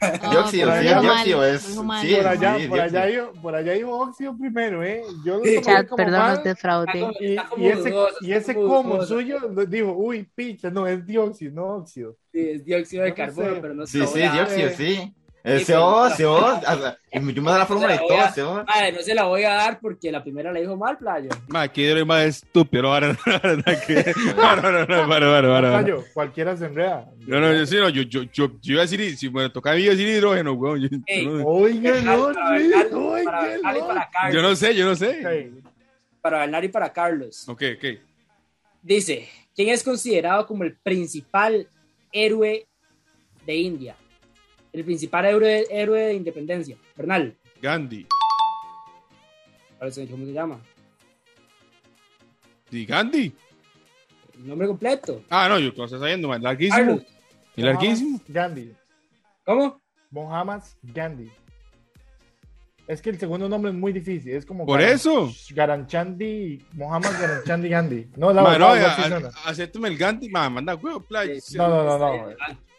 Dióxido, 0.29 0.73
pero 0.73 0.75
sí, 0.75 0.95
dióxido 0.95 1.45
es. 1.45 1.63
Sí, 1.93 2.17
Por 2.17 2.27
allá, 2.27 2.59
sí, 2.59 2.69
por 2.69 2.81
allá, 2.81 3.05
dijo, 3.07 3.35
por 3.41 3.55
allá 3.55 3.73
dijo 3.73 3.91
óxido 3.99 4.37
primero, 4.37 4.83
¿eh? 4.83 5.03
Yo 5.23 5.39
lo 5.39 5.45
Sí, 5.45 5.53
tomé 5.53 5.67
Chat, 5.67 5.87
como 5.87 6.11
perdón, 6.11 6.13
mal, 6.13 6.43
defraudé. 6.43 7.15
Y, 7.55 7.69
ese, 7.69 7.95
y 8.19 8.33
ese 8.33 8.61
como 8.63 9.01
suyo 9.03 9.39
dijo, 9.69 9.93
uy, 9.95 10.25
picha, 10.35 10.71
no, 10.71 10.87
es 10.87 11.05
dióxido, 11.07 11.53
no 11.53 11.67
óxido. 11.77 12.17
Sí, 12.33 12.41
es 12.51 12.65
dióxido 12.65 13.05
de 13.05 13.11
No 13.11 13.15
carbono, 13.15 13.55
sé. 13.55 13.61
pero 13.61 13.75
no 13.75 13.87
Sí, 13.87 14.07
se 14.07 14.07
sí, 14.07 14.29
dióxido, 14.29 14.71
sí. 14.71 15.15
Y 15.42 15.64
Yo 15.64 17.42
me 17.42 17.50
da 17.50 17.59
la 17.59 17.66
fórmula 17.66 17.94
y 17.94 17.98
la 17.98 18.33
todo. 18.35 18.64
Madre, 18.64 18.92
no 18.92 19.00
se 19.00 19.14
la 19.14 19.24
voy 19.24 19.44
a 19.44 19.55
dar 19.55 19.81
porque 19.81 20.12
la 20.12 20.22
primera 20.22 20.53
la 20.53 20.61
dijo 20.61 20.76
mal, 20.76 20.98
playo. 20.98 21.31
Ma, 21.48 21.66
que 21.68 21.88
yo 21.88 22.07
más 22.07 22.24
estúpido. 22.24 22.83
No, 22.83 23.00
no, 23.00 23.09
no, 23.11 24.87
no, 24.87 25.07
no, 25.07 25.61
no, 25.61 25.83
no, 25.83 26.05
cualquiera 26.12 26.57
se 26.57 26.66
enreda. 26.66 27.09
No, 27.26 27.40
no, 27.40 27.55
yo 27.55 27.64
sí, 27.64 27.76
no, 27.76 27.88
yo, 27.88 28.03
yo, 28.03 28.22
yo, 28.24 28.50
yo 28.61 28.72
iba 28.74 28.83
a 28.83 28.87
decir, 28.87 29.16
si 29.16 29.31
me 29.31 29.48
tocaba 29.48 29.74
a 29.74 29.76
mí 29.76 29.85
iba 29.85 29.92
a 29.92 29.96
decir 29.96 30.09
hidrógeno, 30.09 30.53
weón. 30.53 30.81
Yo, 30.83 30.88
yo 30.88 31.31
no, 31.31 31.46
Oiga, 31.46 32.00
no, 32.03 32.26
oiga, 32.26 32.87
no. 32.90 34.33
yo 34.33 34.42
no 34.42 34.55
sé, 34.55 34.74
yo 34.74 34.85
no 34.85 34.94
sé. 34.94 35.53
Para 36.20 36.40
Bernal 36.40 36.64
y 36.64 36.68
para 36.68 36.92
Carlos. 36.92 37.48
Ok, 37.48 37.62
ok. 37.76 37.85
Dice, 38.83 39.29
¿quién 39.55 39.70
es 39.70 39.83
considerado 39.83 40.46
como 40.46 40.64
el 40.64 40.76
principal 40.76 41.66
héroe 42.12 42.66
de 43.46 43.55
India? 43.55 43.96
El 44.72 44.85
principal 44.85 45.24
héroe, 45.24 45.66
héroe 45.70 46.00
de 46.00 46.14
independencia. 46.14 46.76
Bernal, 46.96 47.37
Gandhi. 47.61 48.06
¿cómo 49.78 49.90
se 49.90 50.33
llama? 50.33 50.61
¿Y 52.70 52.85
Gandhi? 52.87 53.35
El 54.35 54.46
nombre 54.48 54.68
completo. 54.68 55.22
Ah, 55.28 55.48
no, 55.48 55.59
yo 55.59 55.72
lo 55.76 55.85
estoy 55.85 55.98
sabiendo, 55.98 56.28
man. 56.28 56.42
Larguísimo. 56.42 57.00
¿Y 57.56 57.62
larguísimo? 57.62 58.20
Gandhi. 58.28 58.72
¿cómo? 59.44 59.80
Mohammed 60.11 60.62
Gandhi. 60.83 61.30
Es 62.87 63.00
que 63.00 63.11
el 63.11 63.18
segundo 63.18 63.48
nombre 63.48 63.70
es 63.70 63.76
muy 63.76 63.92
difícil. 63.92 64.33
Es 64.33 64.44
como. 64.44 64.66
Por 64.66 64.80
Garan- 64.80 64.94
eso. 64.94 65.33
Garanchandi. 65.50 66.64
Mohammed 66.72 67.11
Garanchandi 67.12 67.68
Gandhi. 67.68 68.06
No, 68.16 68.33
la 68.33 68.42
verdad, 68.42 69.20
no, 69.20 69.30
acéptame 69.44 69.88
el 69.88 69.96
Gandhi. 69.96 70.28
Ma, 70.28 70.48
manda 70.50 70.74
huevo, 70.74 71.00
playa. 71.00 71.35
no, 71.54 71.68
no, 71.68 71.98
no, 71.98 71.98
no. 71.98 72.35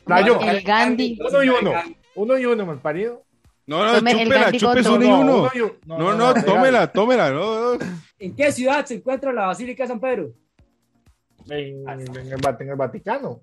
Playo, 0.05 0.39
El 0.41 0.61
Gandhi. 0.61 1.17
Uno 1.19 1.43
y 1.43 1.49
uno. 1.49 1.73
Uno 2.15 2.37
y 2.37 2.45
uno, 2.45 2.65
mal 2.65 2.79
parido. 2.79 3.23
No, 3.65 3.85
no, 3.85 3.93
Tome 3.93 4.11
el 4.11 4.17
chúpela, 4.19 4.51
chúpese 4.51 4.89
uno 4.89 5.05
y 5.05 5.07
uno. 5.07 5.51
No, 5.85 6.13
no, 6.13 6.33
tómela, 6.43 6.91
tómela. 6.91 7.31
No, 7.31 7.75
no. 7.75 7.85
¿En 8.19 8.35
qué 8.35 8.51
ciudad 8.51 8.85
se 8.85 8.95
encuentra 8.95 9.31
la 9.31 9.47
Basílica 9.47 9.83
de 9.83 9.87
San 9.87 9.99
Pedro? 9.99 10.31
En, 11.49 11.87
en 11.87 12.01
el, 12.01 12.17
en 12.17 12.33
el 12.69 12.75
Vaticano. 12.75 13.41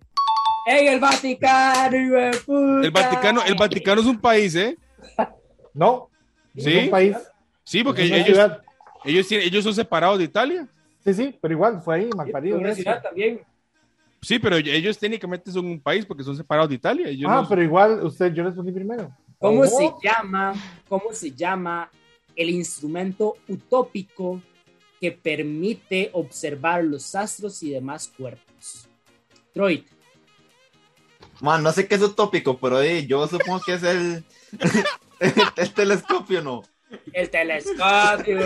En 0.67 0.87
el 0.89 1.01
Vaticano, 1.01 1.97
hijo 1.97 2.15
de 2.15 2.31
puta. 2.45 2.87
El 2.87 2.91
Vaticano, 2.91 3.43
el 3.45 3.55
Vaticano 3.55 4.01
es 4.03 4.07
un 4.07 4.21
país, 4.21 4.55
¿eh? 4.55 4.77
No. 5.73 6.11
¿Sí? 6.55 6.77
Es 6.77 6.85
un 6.85 6.91
país. 6.91 7.17
Sí, 7.65 7.83
porque 7.83 8.03
ellos, 8.03 8.51
ellos, 9.05 9.33
ellos 9.33 9.65
son 9.65 9.75
separados 9.75 10.19
de 10.19 10.25
Italia. 10.25 10.69
Sí, 11.05 11.15
sí, 11.15 11.39
pero 11.41 11.55
igual 11.55 11.81
fue 11.81 11.97
ahí, 11.97 12.11
mal 12.15 12.29
parido. 12.31 12.59
Una 12.59 12.75
ciudad 12.75 13.03
también. 13.03 13.41
Sí, 14.21 14.39
pero 14.39 14.57
ellos 14.57 14.99
técnicamente 14.99 15.51
son 15.53 15.67
un 15.67 15.81
país 15.81 16.05
porque 16.05 16.25
son 16.25 16.37
separados 16.37 16.69
de 16.69 16.75
Italia. 16.77 17.09
Ellos 17.09 17.31
Ah, 17.31 17.43
no- 17.43 17.49
pero 17.49 17.63
igual 17.63 18.05
usted, 18.05 18.33
yo 18.35 18.43
respondí 18.45 18.73
primero. 18.73 19.11
¿Cómo 19.39 19.65
se 19.67 19.93
llama? 20.03 20.55
¿Cómo 20.89 21.13
se 21.13 21.31
llama 21.33 21.91
el 22.35 22.51
instrumento 22.51 23.37
utópico 23.47 24.43
que 25.01 25.13
permite 25.13 26.11
observar 26.13 26.83
los 26.83 27.15
astros 27.15 27.63
y 27.63 27.71
demás 27.71 28.13
cuerpos? 28.17 28.89
Troy, 29.55 29.85
Man, 31.41 31.63
no 31.63 31.71
sé 31.71 31.87
qué 31.87 31.95
es 31.95 32.03
utópico, 32.03 32.59
pero 32.59 32.83
eh, 32.83 33.07
yo 33.07 33.27
supongo 33.29 33.61
que 33.65 33.75
es 33.75 33.83
el, 33.85 34.25
el 35.57 35.73
telescopio, 35.73 36.43
¿no? 36.43 36.63
El 37.13 37.31
telescopio. 37.31 38.39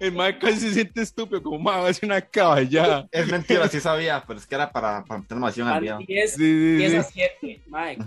El 0.00 0.16
casi 0.40 0.60
se 0.60 0.74
siente 0.74 1.02
estúpido, 1.02 1.42
como 1.42 1.70
va 1.70 1.86
a 1.88 1.92
ser 1.92 2.06
una 2.08 2.20
caballada. 2.20 3.08
Es 3.10 3.26
mentira, 3.28 3.68
sí 3.68 3.80
sabía, 3.80 4.22
pero 4.26 4.38
es 4.38 4.46
que 4.46 4.54
era 4.54 4.70
para, 4.70 5.04
para 5.04 5.20
meter 5.20 5.38
al 5.62 5.80
video. 5.80 5.98
10, 5.98 6.30
Sí, 6.32 6.36
sí, 6.36 6.76
10 6.76 6.90
sí. 6.90 6.96
a 6.96 7.02
7. 7.02 7.60
Mike. 7.66 8.04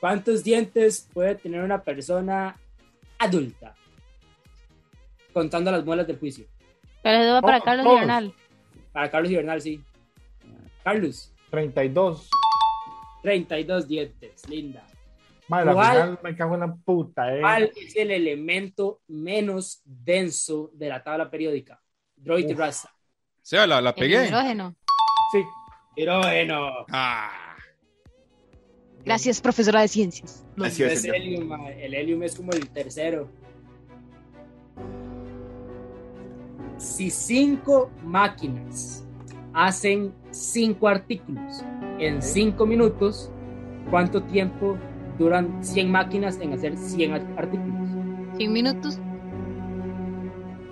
¿Cuántos 0.00 0.42
dientes 0.42 1.08
puede 1.12 1.34
tener 1.34 1.62
una 1.62 1.82
persona 1.82 2.56
adulta? 3.18 3.74
Contando 5.32 5.70
las 5.70 5.84
muelas 5.84 6.06
del 6.06 6.18
juicio. 6.18 6.46
Pero 7.02 7.18
eso 7.18 7.32
va 7.34 7.42
para 7.42 7.58
Todos, 7.58 7.64
Carlos 7.66 7.84
todos. 7.84 7.96
y 7.96 8.00
Bernal. 8.00 8.34
Para 8.92 9.10
Carlos 9.10 9.30
y 9.30 9.36
Bernal, 9.36 9.60
sí. 9.60 9.80
Carlos, 10.82 11.32
32. 11.50 12.28
32 13.22 13.86
dientes. 13.88 14.48
Linda. 14.48 14.82
Madre, 15.50 15.72
¿Cuál? 15.74 15.90
final 15.90 16.18
me 16.22 16.36
cago 16.36 16.54
en 16.54 16.60
la 16.60 16.74
puta, 16.76 17.36
eh. 17.36 17.40
¿Cuál 17.40 17.72
es 17.76 17.96
el 17.96 18.10
elemento 18.12 19.00
menos 19.08 19.82
denso 19.84 20.70
de 20.74 20.88
la 20.88 21.02
tabla 21.02 21.28
periódica? 21.28 21.82
Droid 22.14 22.48
y 22.48 22.52
Uf. 22.52 22.58
raza. 22.58 22.88
O 22.92 23.40
sea, 23.42 23.66
la, 23.66 23.80
la 23.80 23.90
El 23.90 23.96
pegué. 23.96 24.26
hidrógeno. 24.28 24.76
Sí. 25.32 25.42
Hidrógeno. 25.96 26.68
Ah, 26.92 27.32
Gracias, 29.04 29.40
profesora 29.40 29.80
de 29.80 29.88
ciencias. 29.88 30.44
Así 30.62 30.84
Es 30.84 30.92
es. 30.92 31.02
yo. 31.04 31.14
helium, 31.14 31.48
ma. 31.48 31.70
el 31.70 31.94
helium 31.94 32.22
es 32.22 32.36
como 32.36 32.52
el 32.52 32.68
tercero. 32.70 33.28
Si 36.76 37.10
cinco 37.10 37.90
máquinas 38.04 39.04
hacen 39.52 40.14
cinco 40.30 40.86
artículos 40.88 41.64
en 41.98 42.22
cinco 42.22 42.66
minutos, 42.66 43.30
¿cuánto 43.90 44.22
tiempo 44.22 44.78
duran 45.20 45.58
100 45.62 45.90
máquinas 45.90 46.38
en 46.40 46.52
hacer 46.54 46.76
100 46.76 47.12
ar- 47.14 47.22
artículos? 47.36 47.74
100 48.36 48.52
minutos. 48.52 48.98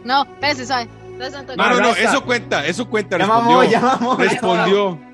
No, 0.04 0.22
espérese, 0.24 0.66
¿sabe? 0.66 0.88
Espérese, 1.12 1.36
Antonio. 1.36 1.64
No, 1.64 1.70
no, 1.74 1.80
no, 1.80 1.88
eso 1.90 2.24
cuenta, 2.24 2.66
eso 2.66 2.88
cuenta. 2.88 3.18
Ya 3.18 3.26
Respondió. 3.26 3.56
vamos, 3.56 3.70
ya 3.70 3.80
vamos. 3.80 4.18
Respondió. 4.18 4.98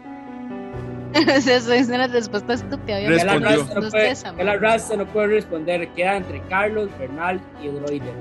Eso 1.14 1.72
es 1.72 1.88
una 1.88 2.08
respuesta 2.08 2.54
estúpida. 2.54 3.00
Ya. 3.00 3.08
Respondió. 3.08 3.50
raza 3.50 3.74
no 3.74 3.80
No 3.82 3.90
puede, 3.90 4.08
ya 4.08 4.96
no 4.96 5.06
puede 5.06 5.26
responder. 5.28 5.88
Queda 5.90 6.16
entre 6.16 6.40
Carlos, 6.48 6.88
Bernal 6.98 7.40
y 7.62 7.68
Droider. 7.68 8.14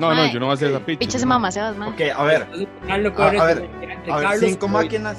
No, 0.00 0.08
no, 0.08 0.14
Mae. 0.22 0.32
yo 0.32 0.40
no 0.40 0.46
voy 0.46 0.52
a 0.52 0.54
hacer 0.54 0.70
esa 0.70 0.80
picha. 0.80 0.98
Pichas 0.98 1.24
mamaseadas, 1.26 1.76
man. 1.76 1.90
Ok, 1.90 2.00
a 2.16 2.24
ver, 2.24 2.42
Entonces, 2.50 2.68
al 2.74 2.80
final 2.86 3.02
lo 3.02 3.08
A- 3.10 3.12
es 3.34 3.40
a 3.40 3.44
ver, 3.44 3.58
entre 3.58 4.12
a 4.12 4.16
ver, 4.16 4.24
Carlos 4.26 4.40
cinco 4.50 4.68
máquinas 4.68 5.16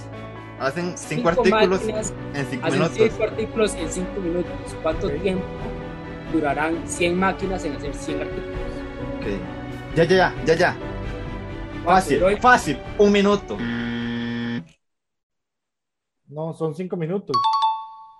hacen 0.59 0.97
cinco, 0.97 1.05
cinco 1.05 1.29
artículos 1.29 1.79
máquinas 1.81 2.13
en 2.33 2.45
cinco 2.45 2.65
hacen 2.65 2.79
minutos. 2.79 2.97
cinco 2.97 3.23
artículos 3.23 3.75
en 3.75 3.89
cinco 3.89 4.21
minutos. 4.21 4.75
¿Cuánto 4.81 5.09
tiempo 5.09 5.45
durarán 6.31 6.87
100 6.87 7.19
máquinas 7.19 7.63
en 7.65 7.75
hacer 7.75 7.93
100 7.93 8.21
artículos? 8.21 8.57
Ok. 9.17 9.25
Ya, 9.95 10.03
ya, 10.05 10.15
ya, 10.15 10.33
ya, 10.45 10.55
ya. 10.55 10.77
Fácil, 11.83 12.21
fácil. 12.39 12.79
Un 12.97 13.11
minuto. 13.11 13.57
No, 16.27 16.53
son 16.53 16.73
cinco 16.73 16.95
minutos. 16.95 17.35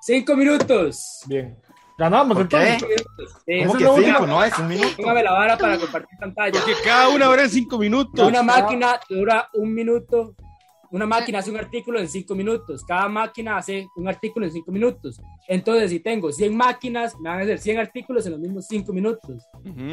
¡Cinco 0.02 0.36
minutos! 0.36 1.22
Bien. 1.26 1.58
Ganamos 1.98 2.36
¿Por 2.38 2.48
qué? 2.48 2.58
entonces. 2.58 2.80
Cinco 2.80 2.90
minutos. 2.90 3.42
Sí, 3.46 3.64
¿Cómo 3.66 3.78
que 3.78 3.84
es 4.02 4.06
cinco? 4.08 4.28
No, 4.28 4.44
es 4.44 4.60
un 4.60 4.68
minuto. 4.68 4.96
Póngame 4.98 5.24
la 5.24 5.32
vara 5.32 5.58
para 5.58 5.78
compartir 5.80 6.20
pantalla. 6.20 6.52
Porque 6.60 6.74
cada 6.84 7.10
una 7.10 7.30
hora 7.30 7.44
en 7.44 7.50
cinco 7.50 7.78
minutos. 7.78 8.28
Una 8.28 8.44
máquina 8.44 9.00
dura 9.10 9.50
un 9.54 9.74
minuto. 9.74 10.36
Una 10.94 11.08
máquina 11.08 11.40
hace 11.40 11.50
un 11.50 11.58
artículo 11.58 12.00
en 12.00 12.08
cinco 12.08 12.36
minutos. 12.36 12.86
Cada 12.86 13.10
máquina 13.10 13.58
hace 13.58 13.88
un 13.96 14.08
artículo 14.08 14.46
en 14.46 14.52
cinco 14.52 14.72
minutos. 14.72 15.20
Entonces, 15.48 15.90
si 15.90 16.00
tengo 16.00 16.32
100 16.32 16.56
máquinas, 16.56 17.20
me 17.20 17.30
van 17.30 17.40
a 17.40 17.42
hacer 17.42 17.58
100 17.58 17.80
artículos 17.80 18.28
en 18.28 18.34
los 18.34 18.40
mismos 18.40 18.68
cinco 18.68 18.94
minutos. 18.94 19.44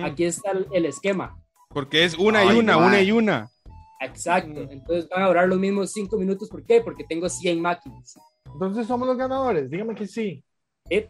Aquí 0.05 0.25
está 0.25 0.51
el, 0.51 0.67
el 0.75 0.85
esquema. 0.85 1.35
Porque 1.71 2.05
es 2.05 2.19
una 2.19 2.45
y 2.45 2.59
una, 2.59 2.77
una 2.77 3.01
y 3.01 3.13
una. 3.13 3.51
Exacto. 3.99 4.61
Entonces 4.71 5.09
van 5.09 5.23
a 5.23 5.29
durar 5.29 5.49
los 5.49 5.59
mismos 5.59 5.91
cinco 5.91 6.19
minutos. 6.19 6.51
¿Por 6.51 6.67
qué? 6.67 6.83
Porque 6.83 7.05
tengo 7.05 7.31
100 7.31 7.63
máquinas. 7.63 8.19
Entonces 8.53 8.87
somos 8.87 9.09
los 9.09 9.17
ganadores. 9.17 9.71
Dígame 9.71 9.95
que 9.95 10.07
sí. 10.07 10.45
¿Sí? 10.87 11.07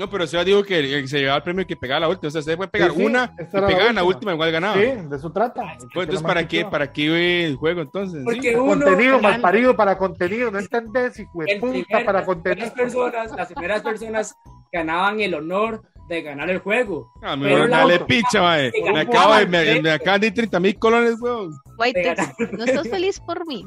No, 0.00 0.08
pero 0.08 0.24
yo 0.24 0.42
digo 0.44 0.62
que, 0.64 0.80
que 0.80 1.06
se 1.08 1.18
llevaba 1.18 1.36
el 1.36 1.42
premio 1.42 1.66
que 1.66 1.76
pegaba 1.76 2.00
la 2.00 2.08
última. 2.08 2.28
O 2.28 2.30
sea, 2.30 2.40
se 2.40 2.56
puede 2.56 2.70
pegar 2.70 2.90
Sí, 2.92 2.96
sí, 2.96 3.04
una 3.04 3.34
y 3.38 3.42
era 3.42 3.60
la 3.60 3.66
pegar 3.66 3.86
en 3.88 3.94
la 3.96 4.02
última. 4.02 4.32
igual 4.32 4.50
ganaba. 4.50 4.74
Sí, 4.74 4.80
de 4.80 5.16
eso 5.16 5.30
trata. 5.30 5.62
Pues, 5.92 6.06
entonces, 6.08 6.22
¿para 6.22 6.48
qué, 6.48 6.64
¿para 6.64 6.90
qué 6.90 7.10
ve 7.10 7.44
el 7.44 7.56
juego 7.56 7.82
entonces? 7.82 8.22
Porque 8.24 8.52
Sí. 8.52 8.54
uno, 8.54 8.84
Contenido 8.86 9.20
mal 9.20 9.40
parido 9.42 9.76
para 9.76 9.98
contenido. 9.98 10.50
No 10.50 10.58
entendés, 10.58 11.18
hijo 11.20 11.42
de 11.44 11.52
el 11.52 11.60
puta, 11.60 11.72
primer- 11.72 12.04
para 12.06 12.18
las 12.20 12.26
contenido. 12.26 12.72
personas, 12.72 13.32
las 13.36 13.48
primeras 13.52 13.82
personas 13.82 14.34
ganaban 14.72 15.20
el 15.20 15.34
honor 15.34 15.82
de 16.08 16.22
ganar 16.22 16.48
el 16.48 16.58
juego. 16.60 17.12
Ah, 17.22 17.36
me 17.36 17.44
Pero 17.44 17.56
voy 17.58 17.64
a 17.66 17.68
la 17.68 17.76
darle 17.78 17.94
otra- 17.96 18.06
picha, 18.06 18.40
mae. 18.42 18.72
Me, 18.92 19.00
acabo 19.00 19.34
de, 19.34 19.46
me, 19.46 19.82
me 19.82 19.90
acaban 19.92 20.20
de 20.22 20.26
ir 20.28 20.34
30 20.34 20.58
mil 20.60 20.78
colones, 20.78 21.20
weón. 21.20 21.52
White, 21.78 22.16
¿no 22.56 22.64
estás 22.64 22.88
feliz 22.88 23.20
por 23.20 23.46
mí? 23.46 23.64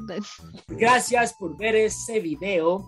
Gracias 0.68 1.34
por 1.36 1.56
ver 1.58 1.76
ese 1.76 2.20
video. 2.20 2.84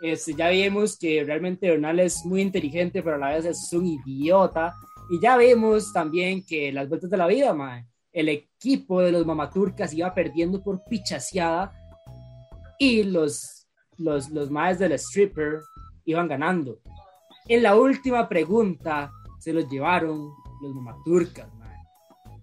Este, 0.00 0.34
ya 0.34 0.50
vimos 0.50 0.98
que 0.98 1.24
realmente 1.24 1.70
Bernal 1.70 2.00
es 2.00 2.24
muy 2.24 2.42
inteligente, 2.42 3.02
pero 3.02 3.16
a 3.16 3.18
la 3.18 3.30
vez 3.30 3.44
es 3.46 3.72
un 3.72 3.86
idiota. 3.86 4.74
Y 5.08 5.20
ya 5.20 5.36
vimos 5.36 5.92
también 5.92 6.44
que 6.44 6.72
las 6.72 6.88
vueltas 6.88 7.10
de 7.10 7.16
la 7.16 7.26
vida, 7.26 7.54
mae, 7.54 7.86
el 8.12 8.28
equipo 8.28 9.00
de 9.00 9.12
los 9.12 9.26
mamaturcas 9.26 9.92
iba 9.94 10.14
perdiendo 10.14 10.62
por 10.62 10.82
pichaseada 10.84 11.72
y 12.78 13.04
los, 13.04 13.66
los, 13.98 14.30
los 14.30 14.50
maes 14.50 14.78
del 14.78 14.92
stripper 14.92 15.60
iban 16.04 16.28
ganando. 16.28 16.80
En 17.48 17.62
la 17.62 17.76
última 17.76 18.28
pregunta 18.28 19.12
se 19.38 19.52
los 19.52 19.68
llevaron 19.68 20.32
los 20.60 20.74
mamaturcas, 20.74 21.52
mae. 21.54 21.76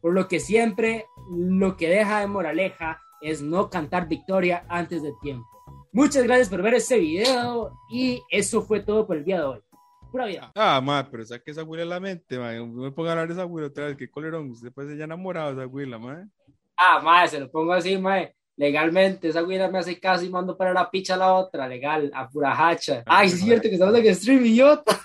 Por 0.02 0.14
lo 0.14 0.28
que 0.28 0.40
siempre 0.40 1.06
lo 1.32 1.78
que 1.78 1.90
deja 1.90 2.20
de 2.20 2.28
moraleja 2.28 3.00
es 3.22 3.42
no 3.42 3.70
cantar 3.70 4.08
victoria 4.08 4.66
antes 4.68 5.02
de 5.02 5.14
tiempo. 5.22 5.48
Muchas 5.94 6.24
gracias 6.24 6.50
por 6.50 6.64
ver 6.64 6.74
este 6.74 6.98
video 6.98 7.72
y 7.92 8.20
eso 8.32 8.64
fue 8.64 8.80
todo 8.80 9.06
por 9.06 9.16
el 9.16 9.24
día 9.24 9.38
de 9.38 9.44
hoy. 9.44 9.60
Pura 10.12 10.26
vida. 10.26 10.52
Ah, 10.56 10.82
mae, 10.82 11.04
pero 11.04 11.24
saque 11.24 11.52
esa 11.52 11.64
huila 11.64 11.84
de 11.84 11.90
la 11.90 12.00
mente, 12.00 12.40
mae. 12.40 12.58
No 12.58 12.82
me 12.82 12.92
ponga 12.92 13.10
a 13.10 13.12
hablar 13.14 13.28
de 13.28 13.36
esa 13.36 13.46
huila 13.46 13.68
otra 13.68 13.86
vez. 13.86 13.96
Qué 13.96 14.10
colerón. 14.10 14.50
Usted 14.50 14.72
puede 14.72 14.90
ser 14.90 14.98
ya 14.98 15.04
enamorado 15.04 15.54
de 15.54 15.64
esa 15.64 15.72
huila, 15.72 16.00
mae. 16.00 16.26
Ah, 16.76 17.00
mae, 17.00 17.28
se 17.28 17.40
lo 17.40 17.52
pongo 17.52 17.74
así, 17.74 17.96
mae. 17.96 18.36
Legalmente, 18.56 19.28
esa 19.28 19.42
güera 19.42 19.70
me 19.70 19.78
hace 19.78 20.00
caso 20.00 20.26
y 20.26 20.30
mando 20.30 20.58
para 20.58 20.74
la 20.74 20.90
picha 20.90 21.14
a 21.14 21.18
la 21.18 21.34
otra, 21.34 21.68
legal, 21.68 22.12
a 22.16 22.28
pura 22.28 22.56
hacha. 22.56 23.04
Ay, 23.06 23.30
sí 23.30 23.36
es 23.36 23.42
cierto 23.42 23.70
que 23.70 23.76
estamos 23.76 23.96
en 23.96 24.16
stream, 24.16 24.46
idiota. 24.46 25.00